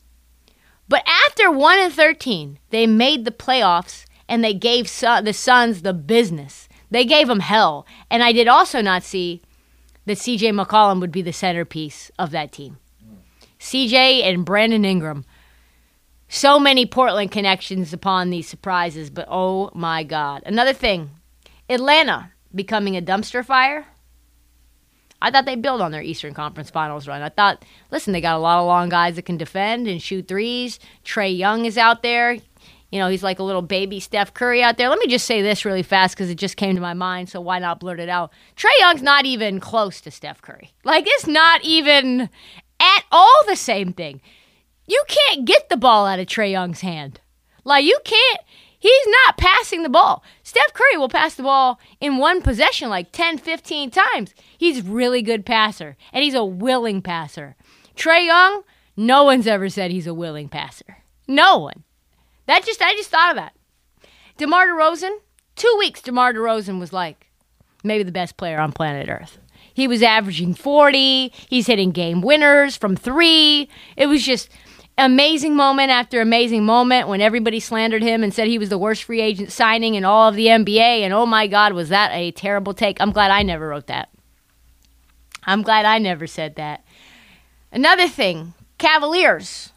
But 0.90 1.02
after 1.08 1.50
1 1.50 1.80
and 1.80 1.94
13, 1.94 2.60
they 2.72 2.86
made 2.86 3.24
the 3.24 3.32
playoffs 3.32 4.06
and 4.28 4.44
they 4.44 4.54
gave 4.54 4.86
the 5.00 5.34
Suns 5.34 5.82
the 5.82 5.94
business. 5.94 6.68
They 6.92 7.06
gave 7.06 7.28
them 7.28 7.40
hell. 7.40 7.86
And 8.12 8.24
I 8.24 8.34
did 8.34 8.50
also 8.50 8.82
not 8.82 9.04
see 9.04 9.42
that 10.06 10.18
CJ 10.18 10.60
McCollum 10.60 11.00
would 11.00 11.12
be 11.12 11.22
the 11.22 11.32
centerpiece 11.32 12.12
of 12.20 12.32
that 12.32 12.52
team. 12.52 12.78
CJ 13.60 14.24
and 14.24 14.44
Brandon 14.44 14.84
Ingram. 14.84 15.24
So 16.28 16.60
many 16.60 16.86
Portland 16.86 17.32
connections 17.32 17.94
upon 17.94 18.30
these 18.30 18.50
surprises, 18.50 19.10
but 19.10 19.28
oh 19.30 19.72
my 19.74 20.04
God. 20.04 20.44
Another 20.46 20.74
thing 20.74 21.12
Atlanta 21.70 22.34
becoming 22.54 22.98
a 22.98 23.02
dumpster 23.02 23.46
fire. 23.46 23.86
I 25.22 25.32
thought 25.32 25.46
they 25.46 25.56
built 25.56 25.82
on 25.82 25.92
their 25.92 26.02
Eastern 26.02 26.34
Conference 26.34 26.70
Finals 26.70 27.08
run. 27.08 27.22
I 27.22 27.30
thought, 27.30 27.66
listen, 27.92 28.14
they 28.14 28.22
got 28.22 28.36
a 28.36 28.40
lot 28.40 28.60
of 28.60 28.68
long 28.68 28.90
guys 28.90 29.16
that 29.16 29.26
can 29.26 29.38
defend 29.38 29.88
and 29.88 30.02
shoot 30.02 30.28
threes. 30.28 30.80
Trae 31.04 31.36
Young 31.36 31.66
is 31.66 31.78
out 31.78 32.04
there. 32.04 32.38
You 32.92 33.00
know, 33.00 33.10
he's 33.10 33.24
like 33.24 33.40
a 33.40 33.44
little 33.44 33.62
baby 33.62 34.00
Steph 34.00 34.34
Curry 34.34 34.64
out 34.64 34.78
there. 34.78 34.90
Let 34.90 35.00
me 35.00 35.08
just 35.08 35.26
say 35.26 35.42
this 35.42 35.66
really 35.66 35.84
fast 35.84 36.16
because 36.16 36.30
it 36.30 36.36
just 36.36 36.56
came 36.56 36.76
to 36.76 36.82
my 36.82 36.94
mind, 36.94 37.30
so 37.30 37.42
why 37.42 37.60
not 37.60 37.80
blurt 37.80 38.00
it 38.00 38.10
out? 38.10 38.32
Trae 38.56 38.70
Young's 38.80 39.02
not 39.02 39.26
even 39.26 39.60
close 39.60 40.00
to 40.02 40.12
Steph 40.12 40.42
Curry. 40.42 40.72
Like, 40.84 41.04
it's 41.06 41.28
not 41.28 41.64
even 41.64 42.30
at 42.80 43.04
all 43.12 43.44
the 43.48 43.58
same 43.58 43.92
thing. 43.92 44.22
You 44.86 45.04
can't 45.08 45.46
get 45.46 45.68
the 45.68 45.78
ball 45.78 46.06
out 46.06 46.20
of 46.20 46.28
Trae 46.28 46.52
Young's 46.52 46.82
hand. 46.82 47.20
Like, 47.66 47.84
you 47.84 48.00
can't. 48.06 48.40
He's 48.80 49.08
not 49.26 49.38
passing 49.38 49.84
the 49.84 49.90
ball. 49.90 50.24
Steph 50.44 50.74
Curry 50.74 50.98
will 50.98 51.10
pass 51.10 51.36
the 51.36 51.44
ball 51.44 51.80
in 52.00 52.18
one 52.18 52.42
possession 52.42 52.90
like 52.90 53.12
10, 53.12 53.40
15 53.40 53.90
times. 53.90 54.36
He's 54.58 54.84
really 54.84 55.22
good 55.22 55.46
passer, 55.46 55.98
and 56.14 56.24
he's 56.24 56.36
a 56.36 56.46
willing 56.46 57.02
passer. 57.02 57.56
Trae 57.96 58.26
Young, 58.26 58.62
no 58.96 59.24
one's 59.24 59.48
ever 59.48 59.70
said 59.70 59.90
he's 59.92 60.08
a 60.08 60.14
willing 60.14 60.48
passer. 60.48 60.98
No 61.28 61.58
one. 61.58 61.84
That 62.46 62.66
just 62.66 62.82
I 62.82 62.94
just 62.94 63.10
thought 63.10 63.32
of 63.32 63.36
that. 63.36 63.54
DeMar 64.38 64.68
DeRozan, 64.68 65.18
two 65.56 65.76
weeks 65.80 66.02
DeMar 66.02 66.34
DeRozan 66.34 66.80
was 66.80 66.94
like 66.94 67.28
maybe 67.84 68.04
the 68.04 68.12
best 68.12 68.38
player 68.38 68.60
on 68.60 68.72
planet 68.72 69.10
Earth. 69.10 69.40
He 69.74 69.88
was 69.88 70.02
averaging 70.02 70.56
40. 70.56 71.32
He's 71.50 71.68
hitting 71.68 71.92
game 71.92 72.22
winners 72.22 72.76
from 72.76 72.96
three. 72.96 73.70
It 73.96 74.08
was 74.08 74.26
just 74.26 74.50
amazing 74.98 75.56
moment 75.56 75.92
after 75.92 76.22
amazing 76.22 76.66
moment 76.66 77.08
when 77.08 77.22
everybody 77.22 77.60
slandered 77.60 78.02
him 78.02 78.24
and 78.24 78.34
said 78.34 78.48
he 78.48 78.58
was 78.58 78.70
the 78.70 78.78
worst 78.78 79.04
free 79.04 79.22
agent 79.22 79.52
signing 79.52 79.96
in 79.96 80.04
all 80.04 80.30
of 80.30 80.36
the 80.36 80.48
NBA. 80.48 81.02
And 81.02 81.14
oh 81.14 81.26
my 81.26 81.48
God, 81.48 81.74
was 81.74 81.90
that 81.90 82.12
a 82.12 82.32
terrible 82.32 82.74
take? 82.74 83.00
I'm 83.00 83.12
glad 83.12 83.32
I 83.32 83.44
never 83.44 83.68
wrote 83.68 83.88
that. 83.88 84.10
I'm 85.44 85.62
glad 85.62 85.86
I 85.86 85.98
never 86.00 86.28
said 86.28 86.56
that. 86.56 86.84
Another 87.72 88.08
thing 88.08 88.54
Cavaliers. 88.78 89.72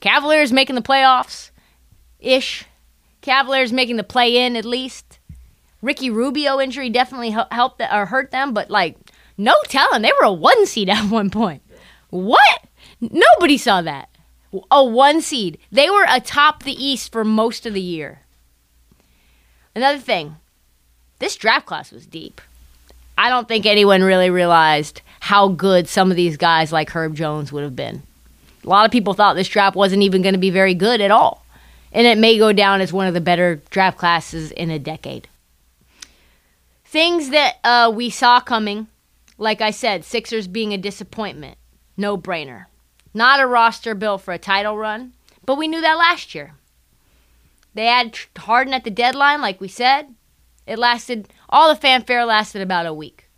Cavaliers 0.00 0.52
making 0.52 0.76
the 0.76 0.82
playoffs 0.82 1.50
ish. 2.18 2.64
Cavaliers 3.20 3.72
making 3.72 3.96
the 3.96 4.04
play 4.04 4.36
in 4.36 4.56
at 4.56 4.64
least. 4.64 5.18
Ricky 5.80 6.10
Rubio 6.10 6.60
injury 6.60 6.88
definitely 6.90 7.30
helped 7.30 7.80
or 7.80 8.06
hurt 8.06 8.30
them, 8.30 8.54
but 8.54 8.70
like 8.70 8.96
no 9.36 9.54
telling, 9.64 10.02
they 10.02 10.12
were 10.20 10.26
a 10.26 10.32
one 10.32 10.66
seed 10.66 10.88
at 10.88 11.04
one 11.10 11.30
point. 11.30 11.62
What? 12.10 12.64
Nobody 13.12 13.58
saw 13.58 13.82
that. 13.82 14.08
A 14.70 14.84
one 14.84 15.20
seed. 15.20 15.58
They 15.72 15.90
were 15.90 16.06
atop 16.08 16.62
the 16.62 16.72
East 16.72 17.10
for 17.10 17.24
most 17.24 17.66
of 17.66 17.74
the 17.74 17.80
year. 17.80 18.20
Another 19.74 19.98
thing, 19.98 20.36
this 21.18 21.34
draft 21.34 21.66
class 21.66 21.90
was 21.90 22.06
deep. 22.06 22.40
I 23.18 23.28
don't 23.28 23.48
think 23.48 23.66
anyone 23.66 24.02
really 24.02 24.30
realized 24.30 25.00
how 25.20 25.48
good 25.48 25.88
some 25.88 26.10
of 26.10 26.16
these 26.16 26.36
guys 26.36 26.72
like 26.72 26.90
Herb 26.90 27.16
Jones 27.16 27.52
would 27.52 27.64
have 27.64 27.76
been. 27.76 28.02
A 28.64 28.68
lot 28.68 28.84
of 28.84 28.92
people 28.92 29.14
thought 29.14 29.34
this 29.34 29.48
draft 29.48 29.76
wasn't 29.76 30.02
even 30.02 30.22
going 30.22 30.34
to 30.34 30.38
be 30.40 30.50
very 30.50 30.74
good 30.74 31.00
at 31.00 31.10
all. 31.10 31.44
And 31.92 32.06
it 32.06 32.18
may 32.18 32.38
go 32.38 32.52
down 32.52 32.80
as 32.80 32.92
one 32.92 33.06
of 33.06 33.14
the 33.14 33.20
better 33.20 33.60
draft 33.70 33.98
classes 33.98 34.50
in 34.52 34.70
a 34.70 34.78
decade. 34.78 35.28
Things 36.84 37.30
that 37.30 37.56
uh, 37.64 37.92
we 37.94 38.10
saw 38.10 38.40
coming 38.40 38.88
like 39.38 39.60
I 39.60 39.70
said, 39.70 40.04
Sixers 40.04 40.46
being 40.46 40.72
a 40.72 40.78
disappointment, 40.78 41.58
no 41.96 42.16
brainer. 42.16 42.66
Not 43.14 43.40
a 43.40 43.46
roster 43.46 43.94
built 43.94 44.22
for 44.22 44.34
a 44.34 44.38
title 44.38 44.76
run, 44.76 45.12
but 45.46 45.56
we 45.56 45.68
knew 45.68 45.80
that 45.80 45.94
last 45.94 46.34
year. 46.34 46.54
They 47.72 47.86
had 47.86 48.18
Harden 48.36 48.74
at 48.74 48.84
the 48.84 48.90
deadline, 48.90 49.40
like 49.40 49.60
we 49.60 49.68
said. 49.68 50.14
It 50.66 50.78
lasted, 50.78 51.28
all 51.48 51.68
the 51.68 51.80
fanfare 51.80 52.24
lasted 52.24 52.60
about 52.60 52.86
a 52.86 52.94
week. 52.94 53.28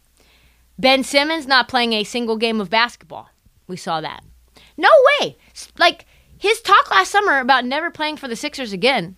Ben 0.79 1.03
Simmons 1.05 1.47
not 1.47 1.69
playing 1.69 1.93
a 1.93 2.05
single 2.05 2.37
game 2.37 2.61
of 2.61 2.71
basketball. 2.71 3.31
We 3.67 3.77
saw 3.77 4.01
that. 4.01 4.25
No 4.77 4.91
way. 5.21 5.37
Like 5.79 6.07
his 6.39 6.61
talk 6.61 6.91
last 6.91 7.11
summer 7.11 7.39
about 7.39 7.65
never 7.65 7.91
playing 7.91 8.17
for 8.17 8.29
the 8.29 8.37
Sixers 8.37 8.73
again. 8.73 9.17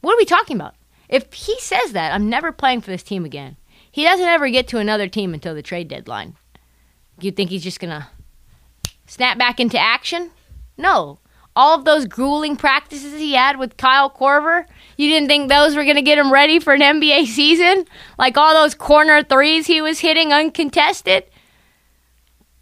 What 0.00 0.14
are 0.14 0.18
we 0.18 0.24
talking 0.24 0.56
about? 0.56 0.74
If 1.08 1.32
he 1.32 1.58
says 1.60 1.92
that, 1.92 2.12
I'm 2.12 2.28
never 2.28 2.52
playing 2.52 2.82
for 2.82 2.90
this 2.90 3.02
team 3.02 3.24
again, 3.24 3.56
he 3.90 4.04
doesn't 4.04 4.26
ever 4.26 4.48
get 4.48 4.68
to 4.68 4.78
another 4.78 5.08
team 5.08 5.34
until 5.34 5.54
the 5.54 5.62
trade 5.62 5.88
deadline. 5.88 6.36
You 7.20 7.30
think 7.32 7.50
he's 7.50 7.64
just 7.64 7.80
going 7.80 7.90
to 7.90 8.06
snap 9.10 9.36
back 9.36 9.60
into 9.60 9.78
action? 9.78 10.30
No. 10.78 11.18
All 11.56 11.76
of 11.76 11.84
those 11.84 12.06
grueling 12.06 12.56
practices 12.56 13.14
he 13.14 13.34
had 13.34 13.58
with 13.58 13.76
Kyle 13.76 14.08
Korver, 14.08 14.66
you 14.96 15.10
didn't 15.10 15.28
think 15.28 15.48
those 15.48 15.74
were 15.74 15.82
going 15.82 15.96
to 15.96 16.02
get 16.02 16.16
him 16.16 16.32
ready 16.32 16.60
for 16.60 16.72
an 16.72 16.80
NBA 16.80 17.26
season? 17.26 17.86
Like 18.18 18.36
all 18.36 18.54
those 18.54 18.74
corner 18.74 19.22
threes 19.22 19.66
he 19.66 19.82
was 19.82 19.98
hitting 19.98 20.32
uncontested? 20.32 21.24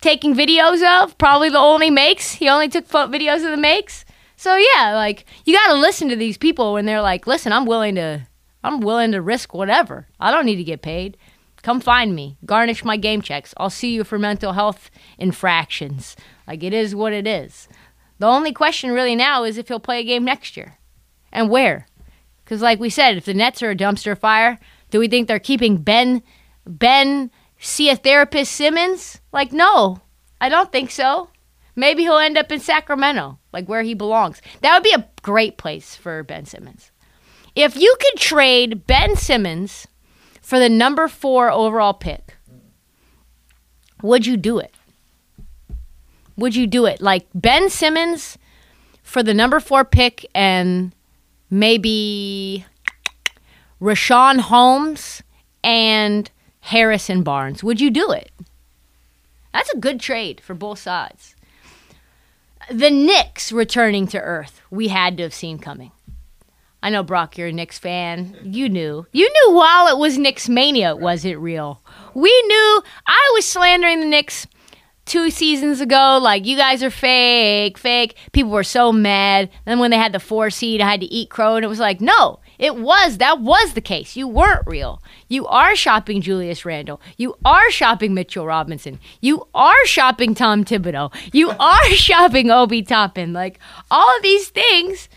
Taking 0.00 0.34
videos 0.34 0.82
of, 0.82 1.18
probably 1.18 1.50
the 1.50 1.58
only 1.58 1.90
makes. 1.90 2.32
He 2.32 2.48
only 2.48 2.68
took 2.68 2.88
videos 2.88 3.44
of 3.44 3.50
the 3.50 3.56
makes. 3.56 4.04
So 4.36 4.56
yeah, 4.56 4.94
like 4.94 5.26
you 5.44 5.54
got 5.54 5.72
to 5.72 5.78
listen 5.78 6.08
to 6.08 6.16
these 6.16 6.38
people 6.38 6.72
when 6.72 6.86
they're 6.86 7.02
like, 7.02 7.26
"Listen, 7.26 7.52
I'm 7.52 7.66
willing 7.66 7.96
to 7.96 8.28
I'm 8.62 8.80
willing 8.80 9.12
to 9.12 9.20
risk 9.20 9.52
whatever. 9.52 10.06
I 10.20 10.30
don't 10.30 10.46
need 10.46 10.56
to 10.56 10.64
get 10.64 10.80
paid. 10.80 11.16
Come 11.62 11.80
find 11.80 12.14
me. 12.14 12.36
Garnish 12.44 12.84
my 12.84 12.96
game 12.96 13.22
checks. 13.22 13.54
I'll 13.56 13.70
see 13.70 13.92
you 13.92 14.04
for 14.04 14.18
mental 14.18 14.52
health 14.52 14.90
infractions. 15.18 16.16
Like 16.46 16.62
it 16.62 16.72
is 16.72 16.94
what 16.94 17.12
it 17.12 17.26
is. 17.26 17.68
The 18.18 18.26
only 18.26 18.52
question 18.52 18.90
really 18.92 19.14
now 19.14 19.44
is 19.44 19.58
if 19.58 19.68
he'll 19.68 19.80
play 19.80 20.00
a 20.00 20.04
game 20.04 20.24
next 20.24 20.56
year 20.56 20.78
and 21.32 21.50
where. 21.50 21.86
Because, 22.44 22.62
like 22.62 22.80
we 22.80 22.90
said, 22.90 23.16
if 23.16 23.26
the 23.26 23.34
Nets 23.34 23.62
are 23.62 23.70
a 23.70 23.76
dumpster 23.76 24.16
fire, 24.16 24.58
do 24.90 24.98
we 24.98 25.08
think 25.08 25.28
they're 25.28 25.38
keeping 25.38 25.76
Ben, 25.76 26.22
Ben, 26.66 27.30
see 27.58 27.90
a 27.90 27.96
therapist 27.96 28.52
Simmons? 28.52 29.20
Like, 29.32 29.52
no, 29.52 30.00
I 30.40 30.48
don't 30.48 30.72
think 30.72 30.90
so. 30.90 31.28
Maybe 31.76 32.02
he'll 32.02 32.18
end 32.18 32.38
up 32.38 32.50
in 32.50 32.58
Sacramento, 32.58 33.38
like 33.52 33.68
where 33.68 33.82
he 33.82 33.94
belongs. 33.94 34.40
That 34.62 34.74
would 34.74 34.82
be 34.82 34.94
a 34.94 35.08
great 35.22 35.58
place 35.58 35.94
for 35.94 36.22
Ben 36.22 36.46
Simmons. 36.46 36.90
If 37.54 37.76
you 37.76 37.94
could 38.00 38.18
trade 38.18 38.86
Ben 38.86 39.14
Simmons 39.14 39.86
for 40.48 40.58
the 40.58 40.68
number 40.68 41.08
four 41.08 41.50
overall 41.50 41.94
pick, 41.94 42.36
would 44.02 44.26
you 44.26 44.36
do 44.36 44.58
it? 44.58 44.74
would 46.38 46.54
you 46.54 46.66
do 46.66 46.86
it? 46.86 47.02
Like 47.02 47.26
Ben 47.34 47.68
Simmons 47.68 48.38
for 49.02 49.22
the 49.22 49.34
number 49.34 49.60
four 49.60 49.84
pick 49.84 50.24
and 50.34 50.94
maybe 51.50 52.64
Richaun 53.82 54.38
Holmes 54.38 55.22
and 55.62 56.30
Harrison 56.60 57.22
Barnes. 57.22 57.62
Would 57.62 57.80
you 57.80 57.90
do 57.90 58.12
it? 58.12 58.30
That's 59.52 59.70
a 59.70 59.78
good 59.78 60.00
trade 60.00 60.40
for 60.40 60.54
both 60.54 60.78
sides. 60.78 61.34
The 62.70 62.90
Knicks 62.90 63.50
returning 63.50 64.06
to 64.08 64.20
Earth, 64.20 64.60
we 64.70 64.88
had 64.88 65.16
to 65.16 65.24
have 65.24 65.34
seen 65.34 65.58
coming. 65.58 65.90
I 66.82 66.90
know, 66.90 67.02
Brock, 67.02 67.36
you're 67.36 67.48
a 67.48 67.52
Knicks 67.52 67.78
fan. 67.78 68.36
You 68.44 68.68
knew. 68.68 69.06
You 69.12 69.28
knew 69.28 69.54
while 69.54 69.88
it 69.88 69.98
was 69.98 70.16
Knicks 70.16 70.48
mania, 70.48 70.94
was 70.94 71.24
it 71.24 71.34
real? 71.34 71.82
We 72.14 72.30
knew. 72.46 72.82
I 73.06 73.32
was 73.34 73.46
slandering 73.46 74.00
the 74.00 74.06
Knicks 74.06 74.46
two 75.04 75.30
seasons 75.30 75.80
ago, 75.80 76.18
like 76.22 76.46
you 76.46 76.56
guys 76.56 76.82
are 76.82 76.90
fake, 76.90 77.78
fake. 77.78 78.14
People 78.32 78.52
were 78.52 78.62
so 78.62 78.92
mad. 78.92 79.50
Then 79.64 79.78
when 79.78 79.90
they 79.90 79.96
had 79.96 80.12
the 80.12 80.20
four 80.20 80.50
seed, 80.50 80.80
I 80.80 80.90
had 80.90 81.00
to 81.00 81.06
eat 81.06 81.30
crow, 81.30 81.56
and 81.56 81.64
it 81.64 81.68
was 81.68 81.80
like, 81.80 82.00
no, 82.00 82.40
it 82.58 82.76
was 82.76 83.18
that 83.18 83.40
was 83.40 83.72
the 83.72 83.80
case. 83.80 84.16
You 84.16 84.28
weren't 84.28 84.66
real. 84.66 85.02
You 85.28 85.46
are 85.46 85.74
shopping 85.74 86.20
Julius 86.20 86.64
Randle. 86.64 87.00
You 87.16 87.36
are 87.44 87.70
shopping 87.70 88.14
Mitchell 88.14 88.46
Robinson. 88.46 89.00
You 89.20 89.46
are 89.54 89.86
shopping 89.86 90.34
Tom 90.34 90.64
Thibodeau. 90.64 91.12
You 91.32 91.50
are 91.60 91.90
shopping 91.90 92.50
Obi 92.50 92.82
Toppin. 92.82 93.32
Like 93.32 93.58
all 93.90 94.16
of 94.16 94.22
these 94.22 94.48
things, 94.48 95.08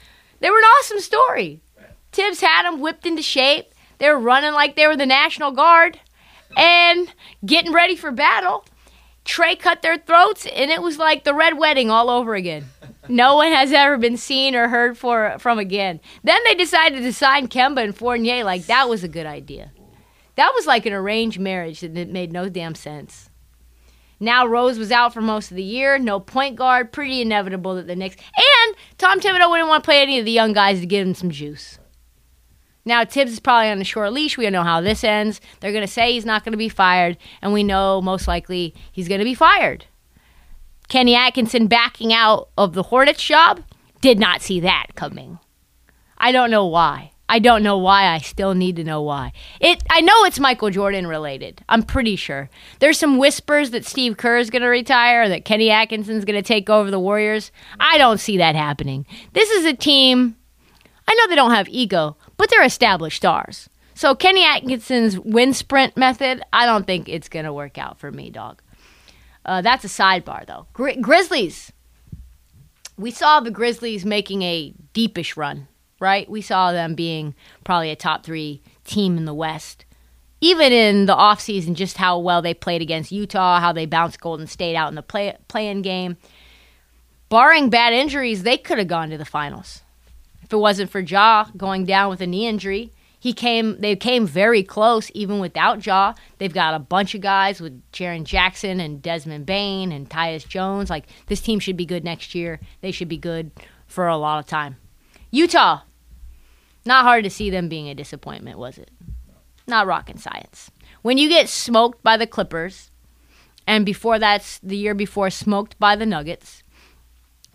they 0.41 0.49
were 0.49 0.57
an 0.57 0.63
awesome 0.63 0.99
story. 0.99 1.61
Thibs 2.11 2.41
had 2.41 2.63
them 2.63 2.81
whipped 2.81 3.05
into 3.05 3.21
shape. 3.21 3.73
They 3.99 4.09
were 4.09 4.19
running 4.19 4.53
like 4.53 4.75
they 4.75 4.87
were 4.87 4.97
the 4.97 5.05
National 5.05 5.51
Guard 5.51 5.99
and 6.57 7.13
getting 7.45 7.71
ready 7.71 7.95
for 7.95 8.11
battle. 8.11 8.65
Trae 9.23 9.57
cut 9.57 9.81
their 9.81 9.97
throats, 9.97 10.47
and 10.47 10.71
it 10.71 10.81
was 10.81 10.97
like 10.97 11.23
the 11.23 11.33
Red 11.33 11.57
Wedding 11.57 11.91
all 11.91 12.09
over 12.09 12.33
again. 12.33 12.65
No 13.07 13.35
one 13.35 13.51
has 13.51 13.71
ever 13.71 13.97
been 13.97 14.17
seen 14.17 14.55
or 14.55 14.67
heard 14.67 14.97
for, 14.97 15.35
from 15.39 15.59
again. 15.59 15.99
Then 16.23 16.39
they 16.45 16.55
decided 16.55 17.03
to 17.03 17.13
sign 17.13 17.47
Kemba 17.47 17.83
and 17.83 17.95
Fournier. 17.95 18.43
Like, 18.43 18.65
that 18.65 18.89
was 18.89 19.03
a 19.03 19.07
good 19.07 19.25
idea. 19.25 19.71
That 20.35 20.53
was 20.55 20.65
like 20.65 20.85
an 20.85 20.93
arranged 20.93 21.39
marriage 21.39 21.81
that 21.81 22.09
made 22.09 22.31
no 22.31 22.49
damn 22.49 22.73
sense. 22.73 23.29
Now 24.21 24.45
Rose 24.45 24.77
was 24.77 24.91
out 24.91 25.13
for 25.13 25.19
most 25.19 25.49
of 25.49 25.57
the 25.57 25.63
year. 25.63 25.97
No 25.97 26.19
point 26.19 26.55
guard. 26.55 26.91
Pretty 26.91 27.21
inevitable 27.21 27.75
that 27.75 27.87
the 27.87 27.95
Knicks. 27.95 28.15
And 28.15 28.75
Tom 28.99 29.19
Thibodeau 29.19 29.49
wouldn't 29.49 29.67
want 29.67 29.83
to 29.83 29.87
play 29.87 30.01
any 30.01 30.19
of 30.19 30.25
the 30.25 30.31
young 30.31 30.53
guys 30.53 30.79
to 30.79 30.85
give 30.85 31.05
him 31.05 31.15
some 31.15 31.31
juice. 31.31 31.79
Now, 32.85 33.03
Thibs 33.03 33.31
is 33.31 33.39
probably 33.39 33.69
on 33.69 33.81
a 33.81 33.83
short 33.83 34.13
leash. 34.13 34.37
We 34.37 34.45
don't 34.45 34.53
know 34.53 34.63
how 34.63 34.79
this 34.79 35.03
ends. 35.03 35.41
They're 35.59 35.71
going 35.71 35.85
to 35.85 35.91
say 35.91 36.13
he's 36.13 36.25
not 36.25 36.43
going 36.43 36.53
to 36.53 36.57
be 36.57 36.69
fired, 36.69 37.17
and 37.41 37.51
we 37.51 37.63
know 37.63 38.01
most 38.01 38.27
likely 38.27 38.73
he's 38.91 39.07
going 39.07 39.19
to 39.19 39.25
be 39.25 39.35
fired. 39.35 39.85
Kenny 40.87 41.15
Atkinson 41.15 41.67
backing 41.67 42.13
out 42.13 42.49
of 42.57 42.73
the 42.73 42.83
Hornets 42.83 43.23
job 43.23 43.63
did 44.01 44.19
not 44.19 44.41
see 44.41 44.59
that 44.59 44.87
coming. 44.95 45.39
I 46.17 46.31
don't 46.31 46.51
know 46.51 46.65
why. 46.65 47.11
I 47.31 47.39
don't 47.39 47.63
know 47.63 47.77
why. 47.77 48.07
I 48.07 48.17
still 48.17 48.53
need 48.55 48.75
to 48.75 48.83
know 48.83 49.01
why. 49.01 49.31
It. 49.61 49.81
I 49.89 50.01
know 50.01 50.25
it's 50.25 50.37
Michael 50.37 50.69
Jordan 50.69 51.07
related. 51.07 51.63
I'm 51.69 51.81
pretty 51.81 52.17
sure. 52.17 52.49
There's 52.79 52.99
some 52.99 53.17
whispers 53.17 53.71
that 53.71 53.85
Steve 53.85 54.17
Kerr 54.17 54.37
is 54.37 54.49
going 54.49 54.63
to 54.63 54.67
retire, 54.67 55.29
that 55.29 55.45
Kenny 55.45 55.69
Atkinson's 55.69 56.25
going 56.25 56.35
to 56.35 56.45
take 56.45 56.69
over 56.69 56.91
the 56.91 56.99
Warriors. 56.99 57.53
I 57.79 57.97
don't 57.97 58.19
see 58.19 58.35
that 58.35 58.55
happening. 58.55 59.05
This 59.31 59.49
is 59.49 59.63
a 59.63 59.73
team. 59.73 60.35
I 61.07 61.13
know 61.13 61.27
they 61.29 61.35
don't 61.35 61.53
have 61.53 61.69
ego, 61.69 62.17
but 62.35 62.49
they're 62.49 62.65
established 62.65 63.15
stars. 63.15 63.69
So 63.93 64.13
Kenny 64.13 64.43
Atkinson's 64.43 65.17
wind 65.17 65.55
sprint 65.55 65.95
method, 65.95 66.43
I 66.51 66.65
don't 66.65 66.85
think 66.85 67.07
it's 67.07 67.29
going 67.29 67.45
to 67.45 67.53
work 67.53 67.77
out 67.77 67.97
for 67.97 68.11
me, 68.11 68.29
dog. 68.29 68.61
Uh, 69.45 69.61
that's 69.61 69.85
a 69.85 69.87
sidebar, 69.87 70.45
though. 70.45 70.67
Gri- 70.73 70.97
Grizzlies. 70.97 71.71
We 72.97 73.09
saw 73.09 73.39
the 73.39 73.51
Grizzlies 73.51 74.05
making 74.05 74.41
a 74.41 74.73
deepish 74.93 75.37
run, 75.37 75.69
right? 76.01 76.29
We 76.29 76.41
saw 76.41 76.71
them 76.71 76.95
being 76.95 77.35
probably 77.63 77.91
a 77.91 77.95
top 77.95 78.25
three 78.25 78.61
team 78.83 79.17
in 79.17 79.25
the 79.25 79.33
West. 79.33 79.85
Even 80.41 80.73
in 80.73 81.05
the 81.05 81.15
offseason, 81.15 81.75
just 81.75 81.97
how 81.97 82.17
well 82.17 82.41
they 82.41 82.55
played 82.55 82.81
against 82.81 83.11
Utah, 83.11 83.59
how 83.59 83.71
they 83.71 83.85
bounced 83.85 84.19
Golden 84.19 84.47
State 84.47 84.75
out 84.75 84.89
in 84.89 84.95
the 84.95 85.03
play, 85.03 85.37
play-in 85.47 85.83
game. 85.83 86.17
Barring 87.29 87.69
bad 87.69 87.93
injuries, 87.93 88.43
they 88.43 88.57
could 88.57 88.79
have 88.79 88.87
gone 88.87 89.11
to 89.11 89.17
the 89.17 89.23
finals. 89.23 89.83
If 90.41 90.51
it 90.51 90.57
wasn't 90.57 90.89
for 90.89 90.99
Ja 90.99 91.45
going 91.55 91.85
down 91.85 92.09
with 92.09 92.21
a 92.21 92.27
knee 92.27 92.47
injury, 92.47 92.91
he 93.19 93.33
came. 93.33 93.79
They 93.79 93.95
came 93.95 94.25
very 94.25 94.63
close 94.63 95.11
even 95.13 95.39
without 95.39 95.85
Ja. 95.85 96.15
They've 96.39 96.51
got 96.51 96.73
a 96.73 96.79
bunch 96.79 97.13
of 97.13 97.21
guys 97.21 97.61
with 97.61 97.79
Jaren 97.91 98.23
Jackson 98.23 98.79
and 98.79 98.99
Desmond 98.99 99.45
Bane 99.45 99.91
and 99.91 100.09
Tyus 100.09 100.47
Jones. 100.47 100.89
Like 100.89 101.05
this 101.27 101.39
team 101.39 101.59
should 101.59 101.77
be 101.77 101.85
good 101.85 102.03
next 102.03 102.33
year. 102.33 102.59
They 102.81 102.91
should 102.91 103.07
be 103.07 103.17
good 103.17 103.51
for 103.85 104.07
a 104.07 104.17
lot 104.17 104.39
of 104.39 104.47
time. 104.47 104.77
Utah, 105.29 105.81
not 106.85 107.03
hard 107.03 107.23
to 107.23 107.29
see 107.29 107.49
them 107.49 107.69
being 107.69 107.89
a 107.89 107.95
disappointment, 107.95 108.57
was 108.57 108.77
it? 108.77 108.91
Not 109.67 109.87
rocket 109.87 110.19
science. 110.19 110.71
When 111.01 111.17
you 111.17 111.29
get 111.29 111.49
smoked 111.49 112.03
by 112.03 112.17
the 112.17 112.27
Clippers, 112.27 112.91
and 113.67 113.85
before 113.85 114.19
that's 114.19 114.59
the 114.59 114.77
year 114.77 114.93
before 114.93 115.29
smoked 115.29 115.77
by 115.79 115.95
the 115.95 116.05
Nuggets, 116.05 116.63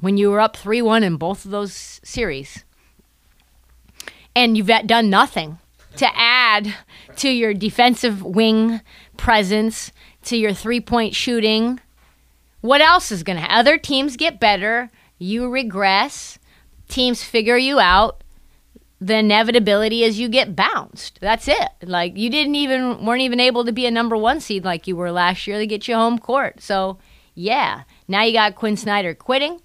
when 0.01 0.17
you 0.17 0.31
were 0.31 0.41
up 0.41 0.57
3 0.57 0.83
1 0.83 1.03
in 1.03 1.17
both 1.17 1.45
of 1.45 1.51
those 1.51 2.01
series, 2.05 2.65
and 4.35 4.57
you've 4.57 4.71
done 4.87 5.11
nothing 5.11 5.59
to 5.97 6.07
add 6.15 6.75
to 7.17 7.29
your 7.29 7.55
defensive 7.55 8.23
wing 8.23 8.81
presence, 9.17 9.93
to 10.25 10.37
your 10.37 10.53
three 10.53 10.81
point 10.81 11.15
shooting. 11.15 11.81
What 12.61 12.81
else 12.81 13.11
is 13.11 13.23
going 13.23 13.39
to? 13.39 13.55
Other 13.55 13.79
teams 13.79 14.17
get 14.17 14.41
better, 14.41 14.91
you 15.19 15.49
regress, 15.49 16.39
teams 16.89 17.23
figure 17.23 17.57
you 17.57 17.81
out. 17.81 18.23
The 19.01 19.17
inevitability 19.19 20.03
is 20.03 20.19
you 20.19 20.29
get 20.29 20.57
bounced. 20.57 21.19
That's 21.21 21.49
it. 21.49 21.69
Like 21.83 22.17
you 22.17 22.31
didn't 22.31 22.55
even 22.55 23.05
weren't 23.05 23.23
even 23.23 23.41
able 23.41 23.65
to 23.65 23.73
be 23.73 23.87
a 23.87 23.91
number 23.91 24.17
one 24.17 24.41
seed 24.41 24.65
like 24.65 24.87
you 24.87 24.97
were 24.97 25.13
last 25.13 25.47
year 25.47 25.59
to 25.59 25.67
get 25.67 25.87
you 25.87 25.95
home 25.95 26.19
court. 26.19 26.63
So 26.63 26.99
yeah, 27.35 27.83
now 28.09 28.23
you 28.23 28.33
got 28.33 28.55
Quinn 28.55 28.77
Snyder 28.77 29.15
quitting. 29.15 29.61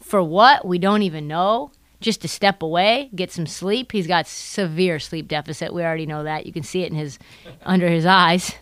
For 0.00 0.22
what? 0.22 0.66
We 0.66 0.78
don't 0.78 1.02
even 1.02 1.28
know 1.28 1.72
just 2.00 2.20
to 2.20 2.28
step 2.28 2.62
away, 2.62 3.10
get 3.14 3.32
some 3.32 3.46
sleep. 3.46 3.92
He's 3.92 4.06
got 4.06 4.26
severe 4.26 4.98
sleep 4.98 5.26
deficit. 5.26 5.72
We 5.72 5.82
already 5.82 6.06
know 6.06 6.24
that. 6.24 6.46
You 6.46 6.52
can 6.52 6.62
see 6.62 6.82
it 6.82 6.90
in 6.90 6.96
his 6.96 7.18
under 7.62 7.88
his 7.88 8.06
eyes. 8.06 8.54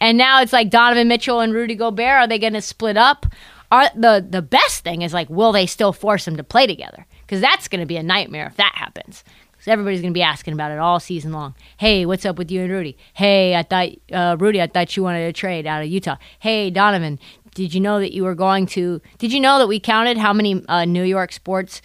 And 0.00 0.16
now 0.16 0.40
it's 0.40 0.52
like 0.52 0.70
Donovan 0.70 1.08
Mitchell 1.08 1.40
and 1.40 1.52
Rudy 1.52 1.74
Gobert. 1.74 2.08
Are 2.08 2.26
they 2.26 2.38
going 2.38 2.54
to 2.54 2.62
split 2.62 2.96
up? 2.96 3.26
Are 3.70 3.88
the 3.94 4.26
the 4.28 4.42
best 4.42 4.82
thing 4.84 5.02
is 5.02 5.12
like, 5.12 5.30
will 5.30 5.52
they 5.52 5.66
still 5.66 5.92
force 5.92 6.24
them 6.24 6.36
to 6.36 6.44
play 6.44 6.66
together? 6.66 7.06
Because 7.22 7.40
that's 7.40 7.68
going 7.68 7.80
to 7.80 7.86
be 7.86 7.96
a 7.96 8.02
nightmare 8.02 8.46
if 8.46 8.56
that 8.56 8.72
happens. 8.74 9.24
Because 9.52 9.68
everybody's 9.68 10.00
going 10.00 10.12
to 10.12 10.18
be 10.18 10.22
asking 10.22 10.54
about 10.54 10.72
it 10.72 10.78
all 10.78 10.98
season 10.98 11.32
long. 11.32 11.54
Hey, 11.76 12.06
what's 12.06 12.24
up 12.24 12.38
with 12.38 12.50
you 12.50 12.62
and 12.62 12.72
Rudy? 12.72 12.96
Hey, 13.12 13.54
I 13.54 13.62
thought 13.62 13.88
uh, 14.12 14.36
Rudy, 14.38 14.60
I 14.60 14.66
thought 14.66 14.96
you 14.96 15.02
wanted 15.02 15.26
to 15.26 15.32
trade 15.32 15.66
out 15.66 15.82
of 15.82 15.88
Utah. 15.88 16.16
Hey, 16.38 16.70
Donovan, 16.70 17.18
did 17.54 17.74
you 17.74 17.80
know 17.80 18.00
that 18.00 18.12
you 18.12 18.24
were 18.24 18.34
going 18.34 18.66
to? 18.66 19.00
Did 19.18 19.32
you 19.32 19.40
know 19.40 19.58
that 19.58 19.66
we 19.68 19.78
counted 19.78 20.16
how 20.18 20.32
many 20.32 20.64
uh, 20.66 20.84
New 20.84 21.04
York 21.04 21.30
sports 21.32 21.82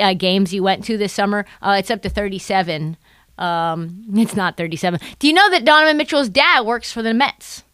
uh, 0.00 0.14
games 0.14 0.52
you 0.52 0.62
went 0.62 0.84
to 0.84 0.96
this 0.98 1.12
summer? 1.12 1.44
Uh, 1.62 1.76
it's 1.78 1.90
up 1.90 2.02
to 2.02 2.10
thirty-seven. 2.10 2.96
Um, 3.38 4.04
it's 4.14 4.34
not 4.34 4.56
37. 4.56 4.98
Do 5.18 5.28
you 5.28 5.34
know 5.34 5.50
that 5.50 5.62
Donovan 5.64 5.98
Mitchell's 5.98 6.30
dad 6.30 6.64
works 6.64 6.90
for 6.90 7.02
the 7.02 7.12
Mets? 7.12 7.64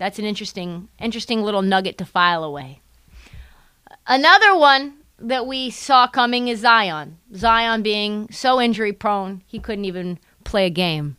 That's 0.00 0.18
an 0.18 0.24
interesting, 0.24 0.88
interesting 0.98 1.42
little 1.42 1.60
nugget 1.60 1.98
to 1.98 2.06
file 2.06 2.42
away. 2.42 2.80
Another 4.06 4.56
one 4.56 4.94
that 5.18 5.46
we 5.46 5.68
saw 5.68 6.06
coming 6.06 6.48
is 6.48 6.60
Zion. 6.60 7.18
Zion 7.36 7.82
being 7.82 8.26
so 8.30 8.58
injury 8.58 8.94
prone, 8.94 9.42
he 9.44 9.58
couldn't 9.58 9.84
even 9.84 10.18
play 10.42 10.64
a 10.64 10.70
game. 10.70 11.18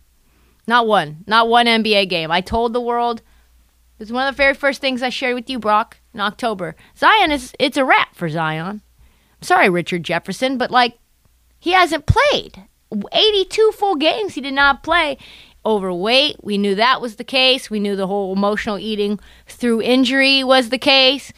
Not 0.66 0.88
one, 0.88 1.24
not 1.28 1.48
one 1.48 1.68
NBA 1.68 2.10
game. 2.10 2.32
I 2.32 2.42
told 2.42 2.74
the 2.74 2.82
world. 2.82 3.20
It 3.20 4.00
was 4.00 4.12
one 4.12 4.28
of 4.28 4.34
the 4.34 4.38
very 4.38 4.56
first 4.56 4.82
things 4.82 5.04
I 5.04 5.10
shared 5.10 5.36
with 5.36 5.48
you, 5.48 5.60
Brock, 5.60 5.98
in 6.12 6.20
October. 6.20 6.76
Zion 6.98 7.32
is, 7.32 7.54
it's 7.60 7.78
a 7.78 7.86
wrap 7.86 8.16
for 8.16 8.30
Zion. 8.30 8.82
I'm 8.82 9.44
sorry, 9.44 9.70
Richard 9.70 10.02
Jefferson, 10.02 10.58
but 10.58 10.72
like, 10.72 10.98
he 11.60 11.74
hasn't 11.74 12.08
played. 12.08 12.64
82 13.12 13.74
full 13.74 13.96
games 13.96 14.34
he 14.34 14.42
did 14.42 14.56
not 14.56 14.82
play. 14.82 15.20
Overweight, 15.66 16.44
we 16.44 16.58
knew 16.58 16.74
that 16.76 17.02
was 17.02 17.18
the 17.18 17.24
case. 17.24 17.70
We 17.70 17.80
knew 17.80 17.96
the 17.96 18.08
whole 18.08 18.34
emotional 18.34 18.80
eating 18.80 19.20
through 19.48 19.84
injury 19.84 20.44
was 20.44 20.70
the 20.70 20.80
case. 20.80 21.32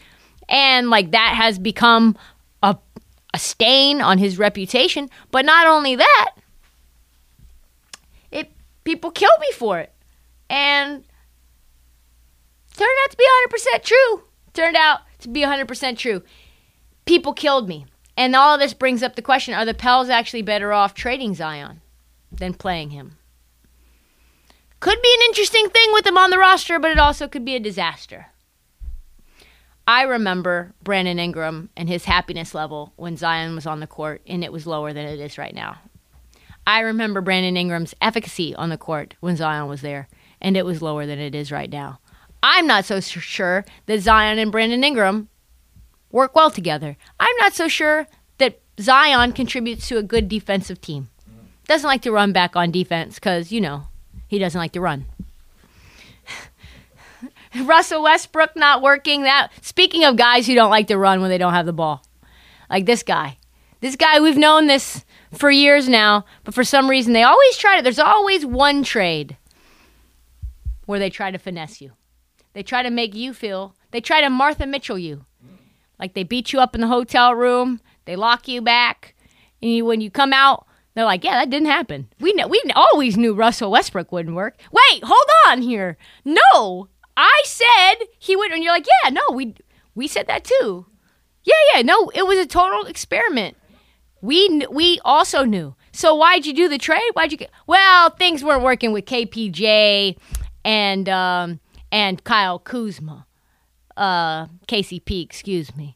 And 0.47 0.89
like 0.89 1.11
that 1.11 1.33
has 1.35 1.59
become 1.59 2.17
a, 2.61 2.77
a 3.33 3.39
stain 3.39 4.01
on 4.01 4.17
his 4.17 4.37
reputation. 4.37 5.09
But 5.31 5.45
not 5.45 5.67
only 5.67 5.95
that, 5.97 6.35
it 8.31 8.51
people 8.85 9.11
killed 9.11 9.39
me 9.41 9.51
for 9.53 9.79
it. 9.79 9.91
And 10.49 11.03
turned 12.77 12.97
out 13.03 13.11
to 13.11 13.17
be 13.17 13.27
100% 13.75 13.83
true. 13.83 14.23
Turned 14.53 14.77
out 14.77 15.01
to 15.19 15.27
be 15.27 15.41
100% 15.41 15.97
true. 15.97 16.21
People 17.05 17.33
killed 17.33 17.67
me. 17.67 17.85
And 18.15 18.35
all 18.35 18.57
this 18.57 18.73
brings 18.73 19.03
up 19.03 19.15
the 19.15 19.21
question 19.21 19.53
are 19.53 19.65
the 19.65 19.73
Pels 19.73 20.09
actually 20.09 20.43
better 20.43 20.71
off 20.71 20.93
trading 20.93 21.33
Zion 21.33 21.81
than 22.31 22.53
playing 22.53 22.91
him? 22.91 23.17
Could 24.83 25.01
be 25.01 25.15
an 25.17 25.25
interesting 25.29 25.69
thing 25.69 25.93
with 25.93 26.05
him 26.05 26.17
on 26.17 26.29
the 26.29 26.37
roster, 26.37 26.77
but 26.77 26.91
it 26.91 26.99
also 26.99 27.29
could 27.29 27.45
be 27.45 27.55
a 27.55 27.59
disaster. 27.61 28.25
I 29.87 30.01
remember 30.01 30.73
Brandon 30.83 31.19
Ingram 31.19 31.69
and 31.77 31.87
his 31.87 32.03
happiness 32.03 32.53
level 32.53 32.91
when 32.97 33.15
Zion 33.15 33.55
was 33.55 33.65
on 33.65 33.79
the 33.79 33.87
court, 33.87 34.21
and 34.27 34.43
it 34.43 34.51
was 34.51 34.67
lower 34.67 34.91
than 34.91 35.05
it 35.05 35.21
is 35.21 35.37
right 35.37 35.55
now. 35.55 35.77
I 36.67 36.81
remember 36.81 37.21
Brandon 37.21 37.55
Ingram's 37.55 37.95
efficacy 38.01 38.53
on 38.55 38.67
the 38.67 38.77
court 38.77 39.15
when 39.21 39.37
Zion 39.37 39.69
was 39.69 39.79
there, 39.79 40.09
and 40.41 40.57
it 40.57 40.65
was 40.65 40.81
lower 40.81 41.05
than 41.05 41.17
it 41.17 41.33
is 41.33 41.49
right 41.49 41.69
now. 41.69 42.01
I'm 42.43 42.67
not 42.67 42.83
so 42.83 42.99
sure 42.99 43.63
that 43.85 44.01
Zion 44.01 44.37
and 44.37 44.51
Brandon 44.51 44.83
Ingram 44.83 45.29
work 46.11 46.35
well 46.35 46.51
together. 46.51 46.97
I'm 47.21 47.37
not 47.37 47.53
so 47.53 47.69
sure 47.69 48.05
that 48.37 48.59
Zion 48.81 49.31
contributes 49.31 49.87
to 49.87 49.97
a 49.97 50.03
good 50.03 50.27
defensive 50.27 50.81
team. 50.81 51.07
Doesn't 51.69 51.87
like 51.87 52.01
to 52.01 52.11
run 52.11 52.33
back 52.33 52.57
on 52.57 52.69
defense 52.69 53.15
because, 53.15 53.49
you 53.49 53.61
know, 53.61 53.87
he 54.27 54.39
doesn't 54.39 54.59
like 54.59 54.73
to 54.73 54.81
run. 54.81 55.05
Russell 57.63 58.03
Westbrook 58.03 58.55
not 58.55 58.81
working 58.81 59.23
that. 59.23 59.49
Speaking 59.61 60.03
of 60.03 60.15
guys 60.15 60.47
who 60.47 60.55
don't 60.55 60.69
like 60.69 60.87
to 60.87 60.97
run 60.97 61.21
when 61.21 61.29
they 61.29 61.37
don't 61.37 61.53
have 61.53 61.65
the 61.65 61.73
ball, 61.73 62.03
like 62.69 62.85
this 62.85 63.03
guy. 63.03 63.37
This 63.81 63.95
guy, 63.95 64.19
we've 64.19 64.37
known 64.37 64.67
this 64.67 65.03
for 65.33 65.51
years 65.51 65.89
now, 65.89 66.25
but 66.43 66.53
for 66.53 66.63
some 66.63 66.89
reason 66.89 67.13
they 67.13 67.23
always 67.23 67.57
try 67.57 67.77
to. 67.77 67.83
There's 67.83 67.99
always 67.99 68.45
one 68.45 68.83
trade 68.83 69.37
where 70.85 70.99
they 70.99 71.09
try 71.09 71.31
to 71.31 71.37
finesse 71.37 71.81
you. 71.81 71.91
They 72.53 72.63
try 72.63 72.83
to 72.83 72.89
make 72.89 73.15
you 73.15 73.33
feel. 73.33 73.75
They 73.91 74.01
try 74.01 74.21
to 74.21 74.29
Martha 74.29 74.65
Mitchell 74.65 74.97
you. 74.97 75.25
Like 75.99 76.13
they 76.13 76.23
beat 76.23 76.53
you 76.53 76.59
up 76.59 76.75
in 76.75 76.81
the 76.81 76.87
hotel 76.87 77.33
room, 77.33 77.79
they 78.05 78.15
lock 78.15 78.47
you 78.47 78.61
back, 78.61 79.15
and 79.61 79.71
you, 79.71 79.85
when 79.85 80.01
you 80.01 80.11
come 80.11 80.33
out, 80.33 80.67
they're 80.95 81.05
like, 81.05 81.23
"Yeah, 81.23 81.39
that 81.39 81.49
didn't 81.49 81.67
happen. 81.67 82.09
We 82.19 82.33
know, 82.33 82.47
we 82.47 82.61
always 82.75 83.17
knew 83.17 83.33
Russell 83.33 83.71
Westbrook 83.71 84.11
wouldn't 84.11 84.35
work." 84.35 84.57
Wait, 84.71 85.03
hold 85.03 85.27
on 85.47 85.61
here. 85.61 85.97
No, 86.25 86.89
I 87.17 87.41
said 87.45 88.07
he 88.19 88.35
would, 88.35 88.51
and 88.51 88.63
you're 88.63 88.73
like, 88.73 88.87
"Yeah, 89.03 89.09
no, 89.09 89.21
we 89.33 89.55
we 89.95 90.07
said 90.07 90.27
that 90.27 90.43
too." 90.43 90.85
Yeah, 91.43 91.55
yeah, 91.73 91.81
no, 91.81 92.09
it 92.13 92.25
was 92.25 92.39
a 92.39 92.45
total 92.45 92.85
experiment. 92.85 93.57
We 94.21 94.65
we 94.69 94.99
also 95.03 95.43
knew. 95.43 95.75
So 95.91 96.15
why'd 96.15 96.45
you 96.45 96.53
do 96.53 96.69
the 96.69 96.77
trade? 96.77 97.11
Why'd 97.13 97.31
you 97.31 97.37
get? 97.37 97.51
Well, 97.67 98.09
things 98.11 98.43
weren't 98.43 98.63
working 98.63 98.91
with 98.91 99.05
KPJ 99.05 100.17
and 100.63 101.09
um, 101.09 101.59
and 101.91 102.23
Kyle 102.23 102.59
Kuzma 102.59 103.27
uh, 103.97 104.47
KCP, 104.67 105.23
excuse 105.23 105.75
me. 105.75 105.95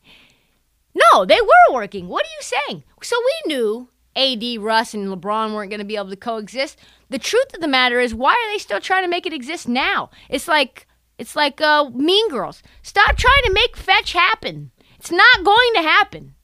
No, 0.94 1.26
they 1.26 1.40
were 1.42 1.74
working. 1.74 2.08
What 2.08 2.26
are 2.26 2.30
you 2.30 2.42
saying? 2.42 2.84
So 3.02 3.16
we 3.20 3.54
knew 3.54 3.90
AD, 4.18 4.60
Russ, 4.60 4.94
and 4.94 5.08
LeBron 5.08 5.54
weren't 5.54 5.70
going 5.70 5.80
to 5.80 5.86
be 5.86 5.96
able 5.96 6.10
to 6.10 6.16
coexist. 6.16 6.80
The 7.10 7.20
truth 7.20 7.54
of 7.54 7.62
the 7.62 7.68
matter 7.68 8.00
is, 8.00 8.14
why 8.14 8.32
are 8.32 8.52
they 8.52 8.58
still 8.58 8.82
trying 8.82 9.04
to 9.04 9.10
make 9.10 9.26
it 9.26 9.34
exist 9.34 9.68
now? 9.68 10.10
It's 10.30 10.48
like 10.48 10.88
it's 11.18 11.36
like 11.36 11.62
uh, 11.62 11.90
Mean 11.92 12.30
Girls. 12.30 12.62
Stop 12.82 13.16
trying 13.16 13.44
to 13.46 13.54
make 13.54 13.76
fetch 13.76 14.14
happen. 14.14 14.72
It's 15.00 15.12
not 15.12 15.44
going 15.44 15.74
to 15.76 15.82
happen. 15.82 16.36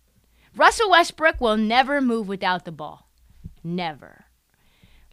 Russell 0.55 0.91
Westbrook 0.91 1.41
will 1.41 1.57
never 1.57 1.99
move 2.01 2.27
without 2.27 2.65
the 2.65 2.71
ball. 2.71 3.09
Never. 3.63 4.25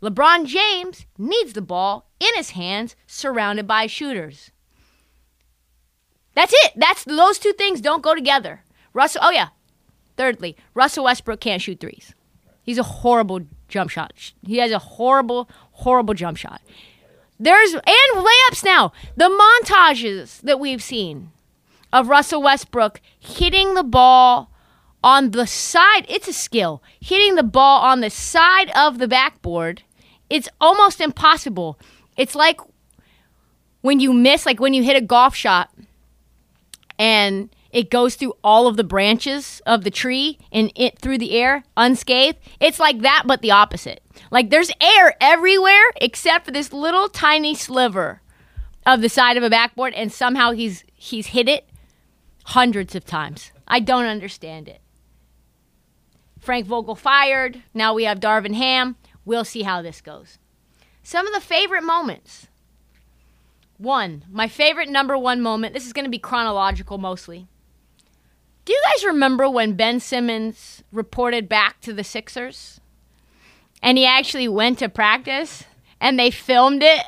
LeBron 0.02 0.46
James 0.46 1.06
needs 1.18 1.52
the 1.52 1.62
ball 1.62 2.10
in 2.20 2.30
his 2.34 2.50
hands, 2.50 2.96
surrounded 3.06 3.66
by 3.66 3.86
shooters. 3.86 4.50
That's 6.34 6.54
it. 6.64 6.72
That's 6.76 7.04
those 7.04 7.38
two 7.38 7.52
things 7.52 7.80
don't 7.80 8.02
go 8.02 8.14
together. 8.14 8.62
Russell. 8.92 9.22
Oh 9.24 9.30
yeah. 9.30 9.48
Thirdly, 10.16 10.56
Russell 10.74 11.04
Westbrook 11.04 11.40
can't 11.40 11.62
shoot 11.62 11.80
threes. 11.80 12.14
He's 12.62 12.78
a 12.78 12.82
horrible 12.82 13.40
jump 13.68 13.90
shot. 13.90 14.12
He 14.42 14.58
has 14.58 14.70
a 14.72 14.78
horrible, 14.78 15.48
horrible 15.72 16.14
jump 16.14 16.36
shot. 16.36 16.60
There's 17.38 17.72
and 17.72 17.84
layups 18.14 18.64
now. 18.64 18.92
The 19.16 19.28
montages 19.64 20.40
that 20.42 20.60
we've 20.60 20.82
seen 20.82 21.30
of 21.92 22.08
Russell 22.08 22.42
Westbrook 22.42 23.00
hitting 23.18 23.74
the 23.74 23.82
ball 23.82 24.50
on 25.02 25.30
the 25.30 25.46
side. 25.46 26.04
It's 26.08 26.28
a 26.28 26.32
skill. 26.32 26.82
Hitting 27.00 27.36
the 27.36 27.42
ball 27.42 27.80
on 27.80 28.00
the 28.00 28.10
side 28.10 28.70
of 28.76 28.98
the 28.98 29.08
backboard. 29.08 29.82
It's 30.28 30.48
almost 30.60 31.00
impossible. 31.00 31.78
It's 32.16 32.34
like 32.34 32.60
when 33.80 34.00
you 34.00 34.12
miss, 34.12 34.44
like 34.44 34.60
when 34.60 34.74
you 34.74 34.82
hit 34.82 34.96
a 34.96 35.00
golf 35.00 35.34
shot 35.34 35.70
and 36.98 37.48
it 37.72 37.90
goes 37.90 38.16
through 38.16 38.34
all 38.42 38.66
of 38.66 38.76
the 38.76 38.84
branches 38.84 39.62
of 39.66 39.84
the 39.84 39.90
tree 39.90 40.38
and 40.50 40.72
it 40.74 40.98
through 40.98 41.18
the 41.18 41.32
air 41.32 41.64
unscathed. 41.76 42.38
It's 42.58 42.80
like 42.80 43.00
that, 43.00 43.24
but 43.26 43.42
the 43.42 43.50
opposite. 43.52 44.02
Like 44.30 44.50
there's 44.50 44.70
air 44.80 45.14
everywhere 45.20 45.92
except 46.00 46.46
for 46.46 46.50
this 46.50 46.72
little 46.72 47.08
tiny 47.08 47.54
sliver 47.54 48.22
of 48.86 49.02
the 49.02 49.08
side 49.08 49.36
of 49.36 49.42
a 49.42 49.50
backboard, 49.50 49.94
and 49.94 50.12
somehow 50.12 50.52
he's 50.52 50.84
he's 50.94 51.28
hit 51.28 51.48
it 51.48 51.68
hundreds 52.46 52.94
of 52.94 53.04
times. 53.04 53.52
I 53.68 53.80
don't 53.80 54.06
understand 54.06 54.68
it. 54.68 54.80
Frank 56.38 56.66
Vogel 56.66 56.94
fired. 56.94 57.62
Now 57.74 57.94
we 57.94 58.04
have 58.04 58.18
Darvin 58.18 58.54
Ham. 58.54 58.96
We'll 59.24 59.44
see 59.44 59.62
how 59.62 59.82
this 59.82 60.00
goes. 60.00 60.38
Some 61.02 61.26
of 61.26 61.34
the 61.34 61.40
favorite 61.40 61.84
moments 61.84 62.48
one, 63.80 64.24
my 64.30 64.46
favorite 64.46 64.90
number 64.90 65.16
one 65.16 65.40
moment. 65.40 65.72
This 65.72 65.86
is 65.86 65.94
going 65.94 66.04
to 66.04 66.10
be 66.10 66.18
chronological 66.18 66.98
mostly. 66.98 67.48
Do 68.64 68.72
you 68.72 68.82
guys 68.92 69.04
remember 69.04 69.48
when 69.48 69.74
Ben 69.74 70.00
Simmons 70.00 70.82
reported 70.92 71.48
back 71.48 71.80
to 71.80 71.92
the 71.92 72.04
Sixers? 72.04 72.80
And 73.82 73.96
he 73.96 74.04
actually 74.04 74.48
went 74.48 74.78
to 74.80 74.88
practice 74.88 75.64
and 76.00 76.18
they 76.18 76.30
filmed 76.30 76.82
it? 76.82 77.04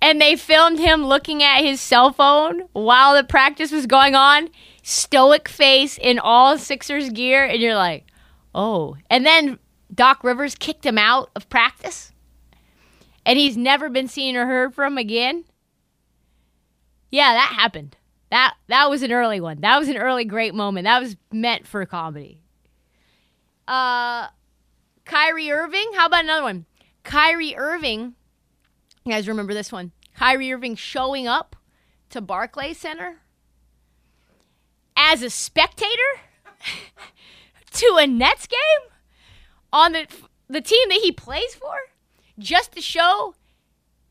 And 0.00 0.20
they 0.20 0.36
filmed 0.36 0.78
him 0.78 1.04
looking 1.04 1.42
at 1.42 1.62
his 1.62 1.80
cell 1.80 2.12
phone 2.12 2.62
while 2.72 3.14
the 3.14 3.24
practice 3.24 3.72
was 3.72 3.86
going 3.86 4.14
on, 4.14 4.48
stoic 4.82 5.48
face 5.48 5.98
in 5.98 6.18
all 6.18 6.56
Sixers 6.56 7.10
gear. 7.10 7.44
And 7.44 7.60
you're 7.60 7.74
like, 7.74 8.06
oh. 8.54 8.96
And 9.10 9.26
then 9.26 9.58
Doc 9.92 10.22
Rivers 10.22 10.54
kicked 10.54 10.86
him 10.86 10.98
out 10.98 11.30
of 11.34 11.48
practice 11.48 12.12
and 13.28 13.38
he's 13.38 13.58
never 13.58 13.90
been 13.90 14.08
seen 14.08 14.36
or 14.36 14.46
heard 14.46 14.74
from 14.74 14.96
again. 14.96 15.44
Yeah, 17.10 17.34
that 17.34 17.54
happened. 17.58 17.94
That 18.30 18.54
that 18.68 18.90
was 18.90 19.02
an 19.02 19.12
early 19.12 19.40
one. 19.40 19.60
That 19.60 19.78
was 19.78 19.88
an 19.88 19.96
early 19.96 20.24
great 20.24 20.54
moment. 20.54 20.84
That 20.84 21.00
was 21.00 21.16
meant 21.32 21.66
for 21.66 21.84
comedy. 21.86 22.40
Uh 23.66 24.28
Kyrie 25.04 25.50
Irving, 25.50 25.90
how 25.94 26.06
about 26.06 26.24
another 26.24 26.42
one? 26.42 26.66
Kyrie 27.04 27.56
Irving 27.56 28.14
You 29.04 29.12
guys 29.12 29.28
remember 29.28 29.54
this 29.54 29.72
one? 29.72 29.92
Kyrie 30.16 30.52
Irving 30.52 30.76
showing 30.76 31.26
up 31.26 31.56
to 32.10 32.20
Barclays 32.20 32.78
Center 32.78 33.20
as 34.96 35.22
a 35.22 35.30
spectator 35.30 35.88
to 37.72 37.96
a 37.98 38.06
Nets 38.06 38.46
game 38.46 38.92
on 39.72 39.92
the 39.92 40.06
the 40.48 40.60
team 40.60 40.88
that 40.88 41.00
he 41.02 41.12
plays 41.12 41.54
for 41.54 41.74
just 42.38 42.72
to 42.72 42.80
show 42.80 43.34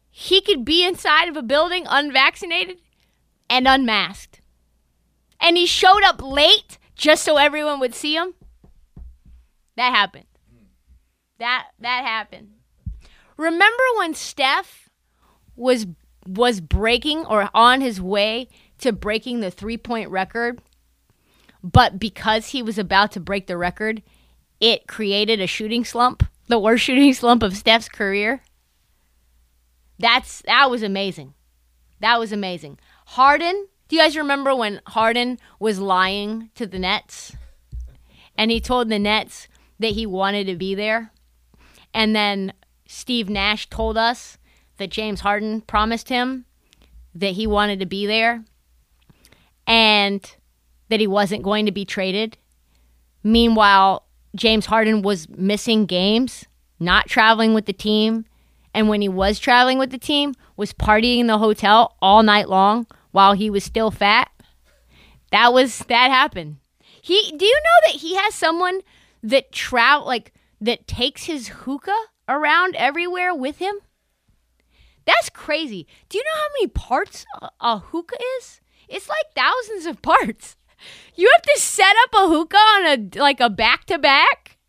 he 0.09 0.41
could 0.41 0.65
be 0.65 0.83
inside 0.85 1.27
of 1.29 1.37
a 1.37 1.41
building 1.43 1.85
unvaccinated 1.87 2.79
and 3.49 3.67
unmasked. 3.67 4.41
And 5.39 5.57
he 5.57 5.65
showed 5.65 6.03
up 6.03 6.21
late 6.21 6.77
just 6.95 7.23
so 7.23 7.37
everyone 7.37 7.79
would 7.79 7.95
see 7.95 8.15
him. 8.15 8.33
That 9.75 9.93
happened. 9.93 10.25
That 11.39 11.67
that 11.79 12.03
happened. 12.03 12.49
Remember 13.37 13.83
when 13.97 14.15
Steph 14.15 14.89
was 15.55 15.85
was 16.25 16.59
breaking 16.59 17.25
or 17.25 17.49
on 17.53 17.81
his 17.81 18.01
way 18.01 18.49
to 18.79 18.91
breaking 18.91 19.39
the 19.39 19.51
three-point 19.51 20.09
record, 20.09 20.61
but 21.63 21.99
because 21.99 22.47
he 22.47 22.61
was 22.61 22.77
about 22.77 23.11
to 23.13 23.19
break 23.19 23.47
the 23.47 23.57
record, 23.57 24.01
it 24.59 24.87
created 24.87 25.39
a 25.39 25.47
shooting 25.47 25.85
slump, 25.85 26.23
the 26.47 26.59
worst 26.59 26.83
shooting 26.83 27.13
slump 27.13 27.43
of 27.43 27.55
Steph's 27.55 27.87
career. 27.87 28.41
That's 29.99 30.41
that 30.47 30.69
was 30.71 30.81
amazing. 30.81 31.33
That 31.99 32.19
was 32.19 32.31
amazing. 32.31 32.79
Harden, 33.11 33.67
do 33.87 33.95
you 33.95 34.01
guys 34.01 34.17
remember 34.17 34.53
when 34.53 34.81
Harden 34.85 35.39
was 35.59 35.79
lying 35.79 36.51
to 36.55 36.67
the 36.67 36.77
Nets? 36.77 37.35
And 38.37 38.51
he 38.51 38.59
told 38.59 38.89
the 38.89 38.99
Nets 38.99 39.47
that 39.79 39.93
he 39.93 40.05
wanted 40.05 40.45
to 40.47 40.55
be 40.55 40.75
there. 40.75 41.11
And 41.93 42.13
then 42.13 42.53
Steve 42.85 43.29
Nash 43.29 43.69
told 43.69 43.97
us 43.97 44.37
that 44.75 44.91
James 44.91 45.21
Harden 45.21 45.61
promised 45.61 46.09
him 46.09 46.45
that 47.15 47.31
he 47.31 47.47
wanted 47.47 47.79
to 47.79 47.85
be 47.85 48.05
there 48.05 48.43
and 49.65 50.35
that 50.89 50.99
he 50.99 51.07
wasn't 51.07 51.43
going 51.43 51.65
to 51.65 51.71
be 51.71 51.85
traded. 51.85 52.37
Meanwhile, 53.23 54.03
James 54.35 54.65
Harden 54.65 55.01
was 55.01 55.29
missing 55.29 55.85
games, 55.85 56.45
not 56.77 57.07
traveling 57.07 57.53
with 57.53 57.65
the 57.65 57.73
team, 57.73 58.25
and 58.73 58.89
when 58.89 59.01
he 59.01 59.09
was 59.09 59.39
traveling 59.39 59.79
with 59.79 59.91
the 59.91 59.97
team, 59.97 60.35
was 60.57 60.73
partying 60.73 61.19
in 61.19 61.27
the 61.27 61.37
hotel 61.37 61.95
all 62.01 62.21
night 62.21 62.49
long 62.49 62.85
while 63.17 63.33
he 63.33 63.49
was 63.49 63.63
still 63.63 63.89
fat. 63.89 64.29
That 65.31 65.51
was 65.51 65.79
that 65.89 66.11
happened. 66.11 66.57
He 67.01 67.33
do 67.35 67.45
you 67.45 67.59
know 67.65 67.87
that 67.87 67.99
he 67.99 68.15
has 68.15 68.35
someone 68.35 68.81
that 69.23 69.51
trout 69.51 70.05
like 70.05 70.33
that 70.61 70.87
takes 70.87 71.23
his 71.23 71.47
hookah 71.47 72.03
around 72.29 72.75
everywhere 72.75 73.33
with 73.33 73.57
him? 73.57 73.73
That's 75.05 75.31
crazy. 75.31 75.87
Do 76.09 76.19
you 76.19 76.23
know 76.25 76.41
how 76.41 76.47
many 76.59 76.67
parts 76.67 77.25
a, 77.41 77.49
a 77.59 77.79
hookah 77.79 78.19
is? 78.37 78.61
It's 78.87 79.09
like 79.09 79.33
thousands 79.35 79.87
of 79.87 80.01
parts. 80.03 80.55
You 81.15 81.27
have 81.33 81.41
to 81.41 81.59
set 81.59 81.95
up 82.03 82.13
a 82.13 82.27
hookah 82.27 82.55
on 82.55 82.85
a 82.85 83.19
like 83.19 83.39
a 83.39 83.49
back 83.49 83.85
to 83.85 83.97
back. 83.97 84.59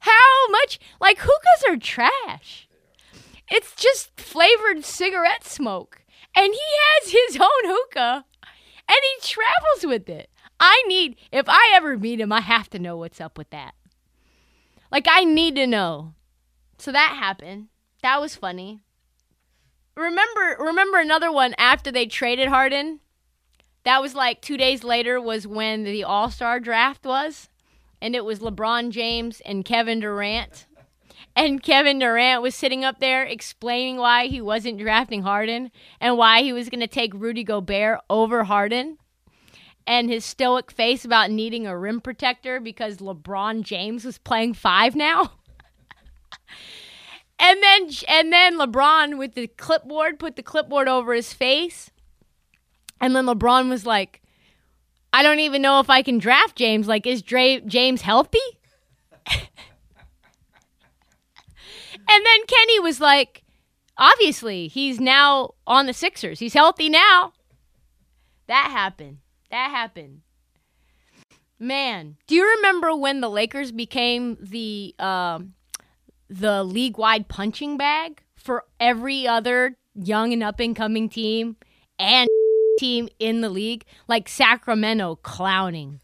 How 0.00 0.48
much? 0.50 0.78
Like 1.00 1.16
hookahs 1.20 1.64
are 1.66 1.78
trash. 1.78 2.68
It's 3.50 3.74
just 3.74 4.20
flavored 4.20 4.84
cigarette 4.84 5.44
smoke. 5.44 6.03
And 6.36 6.52
he 6.52 6.60
has 6.60 7.12
his 7.12 7.36
own 7.40 7.48
hookah 7.64 8.24
and 8.88 8.98
he 9.02 9.28
travels 9.28 9.84
with 9.84 10.08
it. 10.08 10.30
I 10.58 10.82
need 10.86 11.16
if 11.32 11.46
I 11.48 11.72
ever 11.74 11.96
meet 11.98 12.20
him, 12.20 12.32
I 12.32 12.40
have 12.40 12.68
to 12.70 12.78
know 12.78 12.96
what's 12.96 13.20
up 13.20 13.38
with 13.38 13.50
that. 13.50 13.74
Like 14.90 15.06
I 15.08 15.24
need 15.24 15.56
to 15.56 15.66
know. 15.66 16.14
So 16.78 16.92
that 16.92 17.16
happened. 17.18 17.68
That 18.02 18.20
was 18.20 18.36
funny. 18.36 18.80
Remember 19.96 20.56
remember 20.58 20.98
another 20.98 21.30
one 21.30 21.54
after 21.56 21.92
they 21.92 22.06
traded 22.06 22.48
Harden? 22.48 23.00
That 23.84 24.02
was 24.02 24.14
like 24.14 24.40
2 24.40 24.56
days 24.56 24.82
later 24.82 25.20
was 25.20 25.46
when 25.46 25.84
the 25.84 26.04
All-Star 26.04 26.58
draft 26.58 27.04
was 27.04 27.48
and 28.00 28.16
it 28.16 28.24
was 28.24 28.40
LeBron 28.40 28.90
James 28.90 29.40
and 29.44 29.64
Kevin 29.64 30.00
Durant. 30.00 30.66
And 31.36 31.62
Kevin 31.62 31.98
Durant 31.98 32.42
was 32.42 32.54
sitting 32.54 32.84
up 32.84 33.00
there 33.00 33.24
explaining 33.24 33.96
why 33.96 34.26
he 34.26 34.40
wasn't 34.40 34.78
drafting 34.78 35.22
Harden 35.22 35.72
and 36.00 36.16
why 36.16 36.42
he 36.42 36.52
was 36.52 36.68
going 36.68 36.80
to 36.80 36.86
take 36.86 37.12
Rudy 37.14 37.42
Gobert 37.42 38.00
over 38.08 38.44
Harden. 38.44 38.98
And 39.86 40.08
his 40.08 40.24
stoic 40.24 40.70
face 40.70 41.04
about 41.04 41.30
needing 41.30 41.66
a 41.66 41.76
rim 41.76 42.00
protector 42.00 42.60
because 42.60 42.98
LeBron 42.98 43.62
James 43.62 44.04
was 44.04 44.16
playing 44.18 44.54
five 44.54 44.94
now. 44.94 45.32
and 47.38 47.62
then 47.62 47.90
and 48.08 48.32
then 48.32 48.58
LeBron 48.58 49.18
with 49.18 49.34
the 49.34 49.48
clipboard 49.48 50.18
put 50.18 50.36
the 50.36 50.42
clipboard 50.42 50.88
over 50.88 51.12
his 51.12 51.34
face. 51.34 51.90
And 53.00 53.14
then 53.14 53.26
LeBron 53.26 53.68
was 53.68 53.84
like, 53.84 54.22
I 55.12 55.22
don't 55.22 55.40
even 55.40 55.60
know 55.60 55.80
if 55.80 55.90
I 55.90 56.02
can 56.02 56.18
draft 56.18 56.56
James. 56.56 56.88
Like, 56.88 57.06
is 57.06 57.20
Dre- 57.22 57.60
James 57.66 58.02
healthy? 58.02 58.38
And 62.08 62.26
then 62.26 62.46
Kenny 62.46 62.80
was 62.80 63.00
like, 63.00 63.42
obviously, 63.96 64.68
he's 64.68 65.00
now 65.00 65.54
on 65.66 65.86
the 65.86 65.92
Sixers. 65.92 66.38
He's 66.38 66.54
healthy 66.54 66.88
now. 66.88 67.32
That 68.46 68.68
happened. 68.70 69.18
That 69.50 69.70
happened. 69.70 70.22
Man, 71.58 72.16
do 72.26 72.34
you 72.34 72.46
remember 72.56 72.94
when 72.94 73.20
the 73.20 73.30
Lakers 73.30 73.72
became 73.72 74.36
the 74.40 74.94
um, 74.98 75.54
the 76.28 76.64
league 76.64 76.98
wide 76.98 77.28
punching 77.28 77.76
bag 77.76 78.22
for 78.34 78.64
every 78.80 79.26
other 79.26 79.76
young 79.94 80.32
and 80.32 80.42
up 80.42 80.60
and 80.60 80.74
coming 80.74 81.08
team 81.08 81.56
and 81.98 82.28
team 82.78 83.08
in 83.18 83.40
the 83.40 83.48
league? 83.48 83.84
Like 84.08 84.28
Sacramento 84.28 85.16
clowning, 85.22 86.00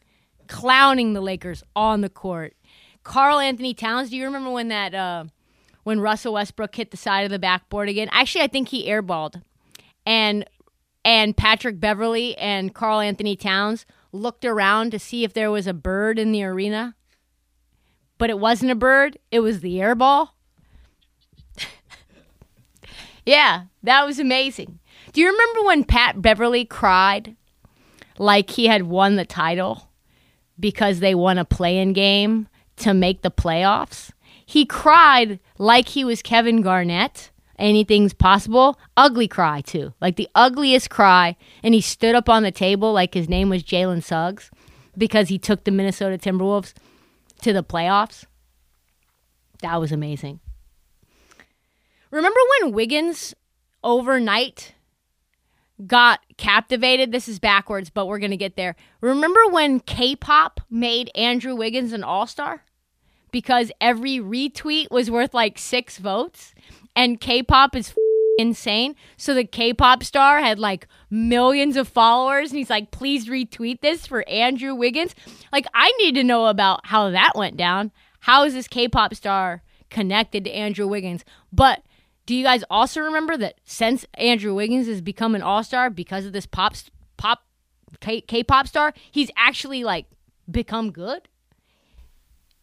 clowning 0.47 1.13
the 1.13 1.21
Lakers 1.21 1.63
on 1.75 2.01
the 2.01 2.09
court. 2.09 2.55
Karl-Anthony 3.03 3.75
Towns, 3.75 4.11
do 4.11 4.17
you 4.17 4.25
remember 4.25 4.51
when 4.51 4.69
that 4.69 4.95
uh, 4.95 5.25
when 5.91 5.99
Russell 5.99 6.35
Westbrook 6.35 6.77
hit 6.77 6.93
the 6.93 6.97
side 6.97 7.25
of 7.25 7.33
the 7.33 7.39
backboard 7.41 7.89
again. 7.89 8.09
Actually, 8.13 8.45
I 8.45 8.47
think 8.47 8.69
he 8.69 8.89
airballed. 8.89 9.43
And 10.07 10.49
and 11.05 11.37
Patrick 11.37 11.81
Beverley 11.81 12.39
and 12.39 12.73
Karl-Anthony 12.73 13.35
Towns 13.35 13.87
looked 14.13 14.45
around 14.45 14.93
to 14.93 15.01
see 15.01 15.25
if 15.25 15.33
there 15.33 15.51
was 15.51 15.67
a 15.67 15.75
bird 15.75 16.17
in 16.17 16.31
the 16.31 16.45
arena. 16.45 16.95
But 18.19 18.31
it 18.31 18.39
wasn't 18.39 18.71
a 18.71 18.77
bird, 18.77 19.19
it 19.33 19.41
was 19.41 19.63
the 19.63 19.79
airball. 19.79 20.29
yeah, 23.27 23.65
that 23.83 24.07
was 24.07 24.21
amazing. 24.21 24.79
Do 25.11 25.21
you 25.21 25.27
remember 25.27 25.65
when 25.65 25.83
Pat 25.83 26.23
Beverley 26.23 26.65
cried 26.65 27.35
like 28.17 28.51
he 28.51 28.69
had 28.69 28.85
won 28.85 29.17
the 29.17 29.25
title 29.25 29.91
because 30.61 31.01
they 31.01 31.17
won 31.17 31.37
a 31.37 31.45
play 31.45 31.79
in 31.79 31.95
game 31.95 32.47
to 32.77 32.95
make 32.95 33.23
the 33.23 33.31
playoffs? 33.33 34.13
He 34.51 34.67
cried 34.67 35.39
like 35.59 35.91
he 35.91 36.05
was 36.05 36.23
Kevin 36.23 36.61
Garnett. 36.61 37.31
Anything's 37.57 38.13
possible. 38.13 38.81
Ugly 38.97 39.29
cry, 39.29 39.61
too. 39.61 39.95
Like 40.01 40.17
the 40.17 40.29
ugliest 40.35 40.91
cry. 40.91 41.37
And 41.63 41.73
he 41.73 41.81
stood 41.81 42.17
up 42.17 42.29
on 42.29 42.43
the 42.43 42.51
table 42.51 42.93
like 42.93 43.15
his 43.15 43.29
name 43.29 43.49
was 43.49 43.63
Jalen 43.63 44.03
Suggs 44.03 44.51
because 44.99 45.29
he 45.29 45.39
took 45.39 45.63
the 45.63 45.71
Minnesota 45.71 46.19
Timberwolves 46.19 46.75
to 47.43 47.53
the 47.53 47.63
playoffs. 47.63 48.25
That 49.63 49.81
was 49.81 49.93
amazing. 49.93 50.41
Remember 52.11 52.41
when 52.59 52.73
Wiggins 52.73 53.37
overnight 53.85 54.75
got 55.87 56.19
captivated? 56.39 57.13
This 57.13 57.29
is 57.29 57.39
backwards, 57.39 57.89
but 57.89 58.09
we're 58.09 58.19
going 58.19 58.33
to 58.33 58.37
get 58.37 58.57
there. 58.57 58.75
Remember 59.01 59.43
when 59.49 59.79
K 59.79 60.17
pop 60.17 60.61
made 60.69 61.09
Andrew 61.15 61.55
Wiggins 61.55 61.93
an 61.93 62.03
all 62.03 62.27
star? 62.27 62.65
Because 63.31 63.73
every 63.81 64.19
retweet 64.19 64.91
was 64.91 65.11
worth 65.11 65.35
like 65.35 65.59
six 65.59 65.99
votes, 65.99 66.55
and 66.95 67.21
K-pop 67.21 67.77
is 67.77 67.95
insane. 68.39 68.97
So 69.17 69.35
the 69.35 69.45
K-pop 69.45 70.03
star 70.03 70.41
had 70.41 70.59
like 70.59 70.87
millions 71.11 71.77
of 71.77 71.89
followers, 71.89 72.51
and 72.51 72.59
he's 72.59 72.71
like, 72.71 72.91
"Please 72.91 73.29
retweet 73.29 73.81
this 73.81 74.07
for 74.07 74.29
Andrew 74.29 74.75
Wiggins." 74.75 75.15
Like, 75.53 75.67
I 75.75 75.93
need 75.99 76.15
to 76.15 76.25
know 76.25 76.47
about 76.47 76.87
how 76.87 77.11
that 77.11 77.33
went 77.35 77.57
down. 77.57 77.93
How 78.21 78.45
is 78.45 78.55
this 78.55 78.69
K-pop 78.69 79.15
star 79.15 79.63
connected 79.89 80.45
to 80.45 80.51
Andrew 80.51 80.87
Wiggins? 80.87 81.25
But 81.53 81.83
do 82.27 82.35
you 82.35 82.45
guys 82.45 82.63
also 82.71 83.01
remember 83.01 83.37
that 83.39 83.61
since 83.65 84.07
Andrew 84.15 84.55
Wiggins 84.55 84.87
has 84.87 85.01
become 85.01 85.35
an 85.35 85.43
all-star 85.43 85.91
because 85.91 86.27
of 86.27 86.33
this 86.33 86.47
pop 86.47 86.75
pop 87.17 87.45
K- 88.01 88.21
K-pop 88.21 88.69
star, 88.69 88.95
he's 89.11 89.31
actually 89.37 89.83
like 89.85 90.07
become 90.51 90.93
good? 90.93 91.29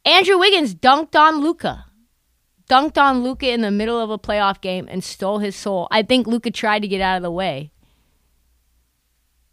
Andrew 0.07 0.37
Wiggins 0.37 0.73
dunked 0.73 1.19
on 1.19 1.41
Luka. 1.41 1.85
Dunked 2.69 2.97
on 2.97 3.23
Luka 3.23 3.51
in 3.51 3.59
the 3.59 3.71
middle 3.71 3.99
of 3.99 4.09
a 4.09 4.17
playoff 4.17 4.61
game 4.61 4.87
and 4.89 5.03
stole 5.03 5.39
his 5.39 5.53
soul. 5.53 5.89
I 5.91 6.01
think 6.01 6.27
Luka 6.27 6.49
tried 6.49 6.83
to 6.83 6.87
get 6.87 7.01
out 7.01 7.17
of 7.17 7.23
the 7.23 7.31
way. 7.31 7.73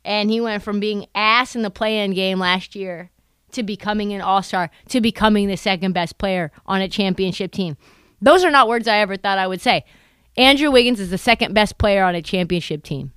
And 0.05 0.31
he 0.31 0.41
went 0.41 0.63
from 0.63 0.79
being 0.79 1.07
ass 1.13 1.57
in 1.57 1.63
the 1.63 1.71
play 1.71 1.99
in 2.05 2.15
game 2.15 2.39
last 2.39 2.77
year 2.77 3.11
to 3.51 3.65
becoming 3.65 4.13
an 4.13 4.21
all 4.21 4.45
star, 4.45 4.71
to 4.91 5.01
becoming 5.01 5.49
the 5.49 5.57
second 5.57 5.93
best 5.93 6.19
player 6.19 6.53
on 6.67 6.81
a 6.81 6.89
championship 6.89 7.51
team. 7.51 7.77
Those 8.23 8.45
are 8.45 8.51
not 8.51 8.69
words 8.69 8.87
I 8.87 8.99
ever 8.99 9.17
thought 9.17 9.39
I 9.39 9.49
would 9.49 9.61
say. 9.61 9.85
Andrew 10.37 10.71
Wiggins 10.71 11.01
is 11.01 11.11
the 11.11 11.19
second 11.19 11.53
best 11.53 11.79
player 11.79 12.05
on 12.05 12.15
a 12.15 12.23
championship 12.23 12.85
team. 12.85 13.13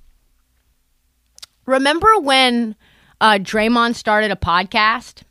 Remember 1.66 2.18
when 2.18 2.74
uh, 3.20 3.34
Draymond 3.34 3.94
started 3.94 4.32
a 4.32 4.36
podcast 4.36 5.22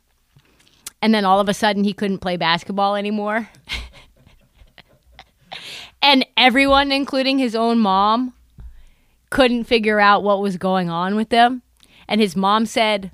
and 1.01 1.13
then 1.13 1.25
all 1.25 1.39
of 1.39 1.49
a 1.49 1.53
sudden 1.53 1.83
he 1.83 1.93
couldn't 1.93 2.19
play 2.19 2.37
basketball 2.37 2.95
anymore? 2.95 3.49
and 6.01 6.25
everyone, 6.35 6.91
including 6.91 7.39
his 7.39 7.55
own 7.55 7.79
mom, 7.79 8.33
couldn't 9.29 9.65
figure 9.65 9.99
out 9.99 10.23
what 10.23 10.41
was 10.41 10.57
going 10.57 10.89
on 10.89 11.15
with 11.15 11.29
them. 11.29 11.61
And 12.07 12.21
his 12.21 12.35
mom 12.35 12.65
said, 12.65 13.11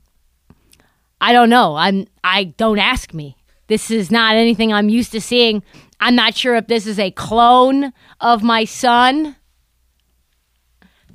I 1.19 1.33
don't 1.33 1.49
know. 1.49 1.75
I'm 1.75 2.05
I 2.23 2.43
don't 2.43 2.79
ask 2.79 3.13
me. 3.13 3.37
This 3.67 3.89
is 3.89 4.11
not 4.11 4.35
anything 4.35 4.73
I'm 4.73 4.89
used 4.89 5.11
to 5.13 5.21
seeing. 5.21 5.63
I'm 5.99 6.15
not 6.15 6.35
sure 6.35 6.55
if 6.55 6.67
this 6.67 6.85
is 6.85 6.99
a 6.99 7.11
clone 7.11 7.93
of 8.19 8.43
my 8.43 8.65
son. 8.65 9.37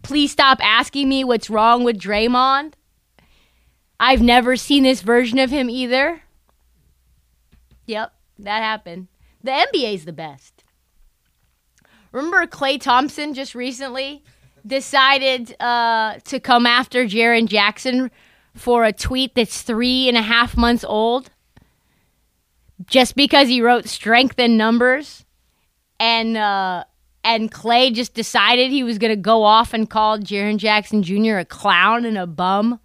Please 0.02 0.32
stop 0.32 0.58
asking 0.62 1.08
me 1.08 1.24
what's 1.24 1.50
wrong 1.50 1.84
with 1.84 2.00
Draymond. 2.00 2.72
I've 4.00 4.22
never 4.22 4.56
seen 4.56 4.84
this 4.84 5.02
version 5.02 5.38
of 5.38 5.50
him 5.50 5.68
either. 5.68 6.22
Yep, 7.88 8.12
that 8.40 8.62
happened. 8.62 9.08
The 9.42 9.50
NBA's 9.50 10.04
the 10.04 10.12
best. 10.12 10.62
Remember 12.12 12.46
Klay 12.46 12.80
Thompson 12.80 13.32
just 13.34 13.54
recently 13.54 14.22
decided 14.66 15.56
uh, 15.60 16.18
to 16.24 16.38
come 16.38 16.66
after 16.66 17.06
Jaren 17.06 17.46
Jackson 17.46 18.10
for 18.54 18.84
a 18.84 18.92
tweet 18.92 19.34
that's 19.34 19.62
three 19.62 20.06
and 20.06 20.18
a 20.18 20.22
half 20.22 20.56
months 20.56 20.84
old 20.84 21.30
just 22.86 23.16
because 23.16 23.48
he 23.48 23.62
wrote 23.62 23.88
strength 23.88 24.38
in 24.38 24.56
numbers 24.56 25.24
and 25.98 26.36
uh, 26.36 26.84
and 27.24 27.50
Klay 27.50 27.92
just 27.92 28.12
decided 28.12 28.70
he 28.70 28.84
was 28.84 28.98
going 28.98 29.12
to 29.12 29.16
go 29.16 29.44
off 29.44 29.72
and 29.72 29.88
call 29.88 30.18
Jaren 30.18 30.58
Jackson 30.58 31.02
Jr. 31.02 31.38
a 31.38 31.44
clown 31.44 32.04
and 32.04 32.18
a 32.18 32.26
bum. 32.26 32.80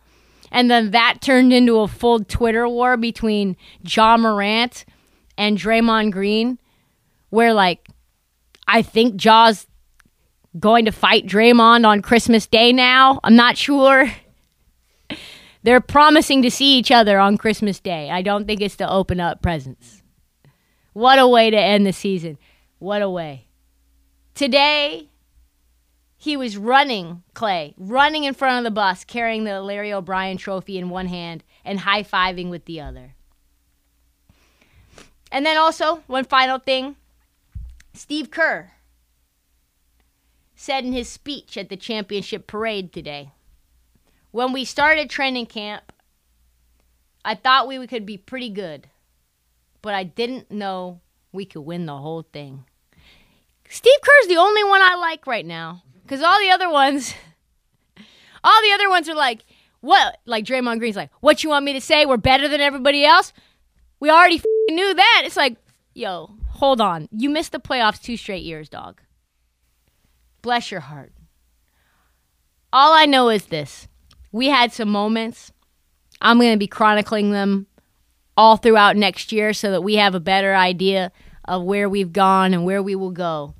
And 0.51 0.69
then 0.69 0.91
that 0.91 1.17
turned 1.21 1.51
into 1.51 1.79
a 1.79 1.87
full 1.87 2.23
Twitter 2.23 2.67
war 2.69 2.95
between 2.95 3.57
Ja 3.83 4.17
Morant 4.17 4.85
and 5.37 5.57
Draymond 5.57 6.11
Green, 6.11 6.59
where 7.29 7.53
like 7.53 7.89
I 8.67 8.81
think 8.81 9.15
Ja's 9.15 9.67
going 10.59 10.85
to 10.85 10.91
fight 10.91 11.25
Draymond 11.25 11.85
on 11.85 12.01
Christmas 12.01 12.47
Day 12.47 12.71
now. 12.71 13.19
I'm 13.23 13.35
not 13.35 13.57
sure. 13.57 14.11
They're 15.63 15.81
promising 15.81 16.41
to 16.43 16.51
see 16.51 16.77
each 16.77 16.91
other 16.91 17.19
on 17.19 17.37
Christmas 17.37 17.79
Day. 17.79 18.09
I 18.09 18.21
don't 18.21 18.45
think 18.45 18.61
it's 18.61 18.75
to 18.77 18.89
open 18.89 19.19
up 19.19 19.41
presents. 19.41 20.03
What 20.91 21.19
a 21.19 21.27
way 21.27 21.49
to 21.49 21.57
end 21.57 21.85
the 21.85 21.93
season. 21.93 22.37
What 22.79 23.01
a 23.01 23.09
way. 23.09 23.47
Today, 24.35 25.09
he 26.17 26.37
was 26.37 26.57
running, 26.57 27.23
Klay, 27.33 27.73
running 27.77 28.25
in 28.25 28.33
front 28.33 28.59
of 28.59 28.63
the 28.63 28.71
bus, 28.71 29.03
carrying 29.03 29.43
the 29.43 29.61
Larry 29.61 29.91
O'Brien 29.91 30.37
trophy 30.37 30.77
in 30.77 30.89
one 30.89 31.07
hand 31.07 31.43
and 31.65 31.79
high 31.79 32.03
fiving 32.03 32.49
with 32.49 32.65
the 32.65 32.81
other. 32.81 33.12
And 35.33 35.43
then 35.45 35.57
also, 35.57 36.03
one 36.05 36.25
final 36.25 36.59
thing 36.59 36.95
Steve 37.93 38.29
Kerr 38.29 38.71
said 40.55 40.85
in 40.85 40.93
his 40.93 41.09
speech 41.09 41.57
at 41.57 41.69
the 41.69 41.75
championship 41.75 42.45
parade 42.47 42.93
today 42.93 43.31
when 44.33 44.51
we 44.51 44.65
started 44.65 45.09
training 45.09 45.45
camp, 45.45 45.91
I 47.23 47.35
thought 47.35 47.67
we 47.67 47.85
could 47.87 48.05
be 48.05 48.17
pretty 48.17 48.49
good, 48.49 48.89
but 49.81 49.93
I 49.93 50.03
didn't 50.03 50.51
know 50.51 51.01
we 51.31 51.45
could 51.45 51.61
win 51.61 51.85
the 51.85 51.97
whole 51.97 52.23
thing. 52.33 52.65
Steve 53.69 54.01
Kerr's 54.03 54.27
the 54.27 54.37
only 54.37 54.63
one 54.63 54.81
I 54.81 54.95
like 54.95 55.27
right 55.27 55.45
now 55.45 55.83
because 56.03 56.21
all 56.21 56.39
the 56.39 56.49
other 56.49 56.69
ones, 56.69 57.13
all 58.43 58.61
the 58.61 58.71
other 58.73 58.89
ones 58.89 59.09
are 59.09 59.15
like, 59.15 59.45
what? 59.81 60.17
Like 60.25 60.45
Draymond 60.45 60.79
Green's 60.79 60.95
like, 60.95 61.11
what 61.21 61.43
you 61.43 61.49
want 61.51 61.65
me 61.65 61.73
to 61.73 61.81
say? 61.81 62.05
We're 62.05 62.17
better 62.17 62.47
than 62.47 62.61
everybody 62.61 63.03
else. 63.03 63.33
We 63.99 64.09
already 64.09 64.39
knew 64.69 64.93
that. 64.93 65.23
It's 65.25 65.37
like, 65.37 65.57
yo, 65.93 66.35
hold 66.49 66.81
on. 66.81 67.09
You 67.11 67.29
missed 67.29 67.51
the 67.51 67.59
playoffs 67.59 68.01
two 68.01 68.17
straight 68.17 68.43
years, 68.43 68.69
dog. 68.69 69.01
Bless 70.41 70.71
your 70.71 70.81
heart. 70.81 71.13
All 72.71 72.93
I 72.93 73.05
know 73.05 73.29
is 73.29 73.45
this 73.45 73.87
we 74.31 74.47
had 74.47 74.73
some 74.73 74.89
moments. 74.89 75.51
I'm 76.19 76.39
going 76.39 76.53
to 76.53 76.57
be 76.57 76.67
chronicling 76.67 77.31
them 77.31 77.67
all 78.35 78.57
throughout 78.57 78.95
next 78.95 79.31
year 79.31 79.53
so 79.53 79.71
that 79.71 79.81
we 79.81 79.95
have 79.95 80.15
a 80.15 80.19
better 80.19 80.55
idea 80.55 81.11
of 81.45 81.63
where 81.63 81.87
we've 81.87 82.13
gone 82.13 82.53
and 82.53 82.65
where 82.65 82.81
we 82.81 82.95
will 82.95 83.11
go. 83.11 83.53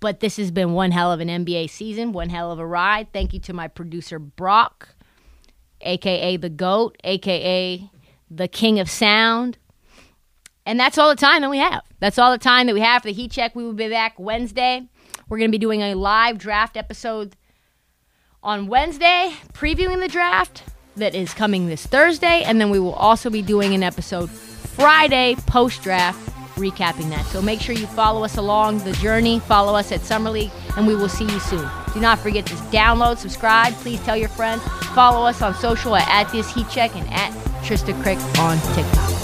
But 0.00 0.20
this 0.20 0.36
has 0.36 0.50
been 0.50 0.72
one 0.72 0.90
hell 0.90 1.10
of 1.10 1.20
an 1.20 1.28
NBA 1.28 1.70
season, 1.70 2.12
one 2.12 2.28
hell 2.28 2.52
of 2.52 2.58
a 2.58 2.66
ride. 2.66 3.12
Thank 3.12 3.32
you 3.32 3.40
to 3.40 3.52
my 3.52 3.66
producer, 3.66 4.18
Brock, 4.18 4.90
aka 5.80 6.36
the 6.36 6.50
GOAT, 6.50 6.98
aka 7.02 7.90
the 8.30 8.48
King 8.48 8.78
of 8.78 8.90
Sound. 8.90 9.58
And 10.66 10.78
that's 10.78 10.98
all 10.98 11.08
the 11.08 11.16
time 11.16 11.42
that 11.42 11.50
we 11.50 11.58
have. 11.58 11.82
That's 12.00 12.18
all 12.18 12.32
the 12.32 12.38
time 12.38 12.66
that 12.66 12.74
we 12.74 12.80
have 12.80 13.02
for 13.02 13.08
the 13.08 13.14
Heat 13.14 13.30
Check. 13.30 13.54
We 13.54 13.64
will 13.64 13.72
be 13.72 13.88
back 13.88 14.18
Wednesday. 14.18 14.88
We're 15.28 15.38
going 15.38 15.50
to 15.50 15.52
be 15.52 15.58
doing 15.58 15.80
a 15.80 15.94
live 15.94 16.38
draft 16.38 16.76
episode 16.76 17.36
on 18.42 18.66
Wednesday, 18.66 19.32
previewing 19.52 20.00
the 20.00 20.08
draft 20.08 20.64
that 20.96 21.14
is 21.14 21.32
coming 21.34 21.66
this 21.66 21.86
Thursday, 21.86 22.42
and 22.44 22.60
then 22.60 22.70
we 22.70 22.78
will 22.78 22.94
also 22.94 23.30
be 23.30 23.42
doing 23.42 23.74
an 23.74 23.82
episode 23.82 24.30
Friday 24.30 25.36
post 25.46 25.82
draft 25.82 26.18
recapping 26.56 27.10
that. 27.10 27.24
So 27.26 27.42
make 27.42 27.60
sure 27.60 27.74
you 27.74 27.86
follow 27.86 28.24
us 28.24 28.36
along 28.36 28.78
the 28.78 28.92
journey, 28.92 29.40
follow 29.40 29.74
us 29.74 29.92
at 29.92 30.00
Summer 30.00 30.30
League, 30.30 30.50
and 30.76 30.86
we 30.86 30.94
will 30.94 31.08
see 31.08 31.24
you 31.24 31.40
soon. 31.40 31.68
Do 31.92 32.00
not 32.00 32.18
forget 32.18 32.46
to 32.46 32.54
download, 32.54 33.18
subscribe, 33.18 33.74
please 33.74 34.00
tell 34.04 34.16
your 34.16 34.30
friends, 34.30 34.62
follow 34.94 35.26
us 35.26 35.42
on 35.42 35.54
social 35.54 35.96
at, 35.96 36.08
at 36.08 36.32
this 36.32 36.52
heat 36.52 36.68
check 36.70 36.94
and 36.96 37.06
at 37.12 37.30
Trysta 37.62 37.92
Krick 38.02 38.18
on 38.38 38.58
TikTok. 38.74 39.15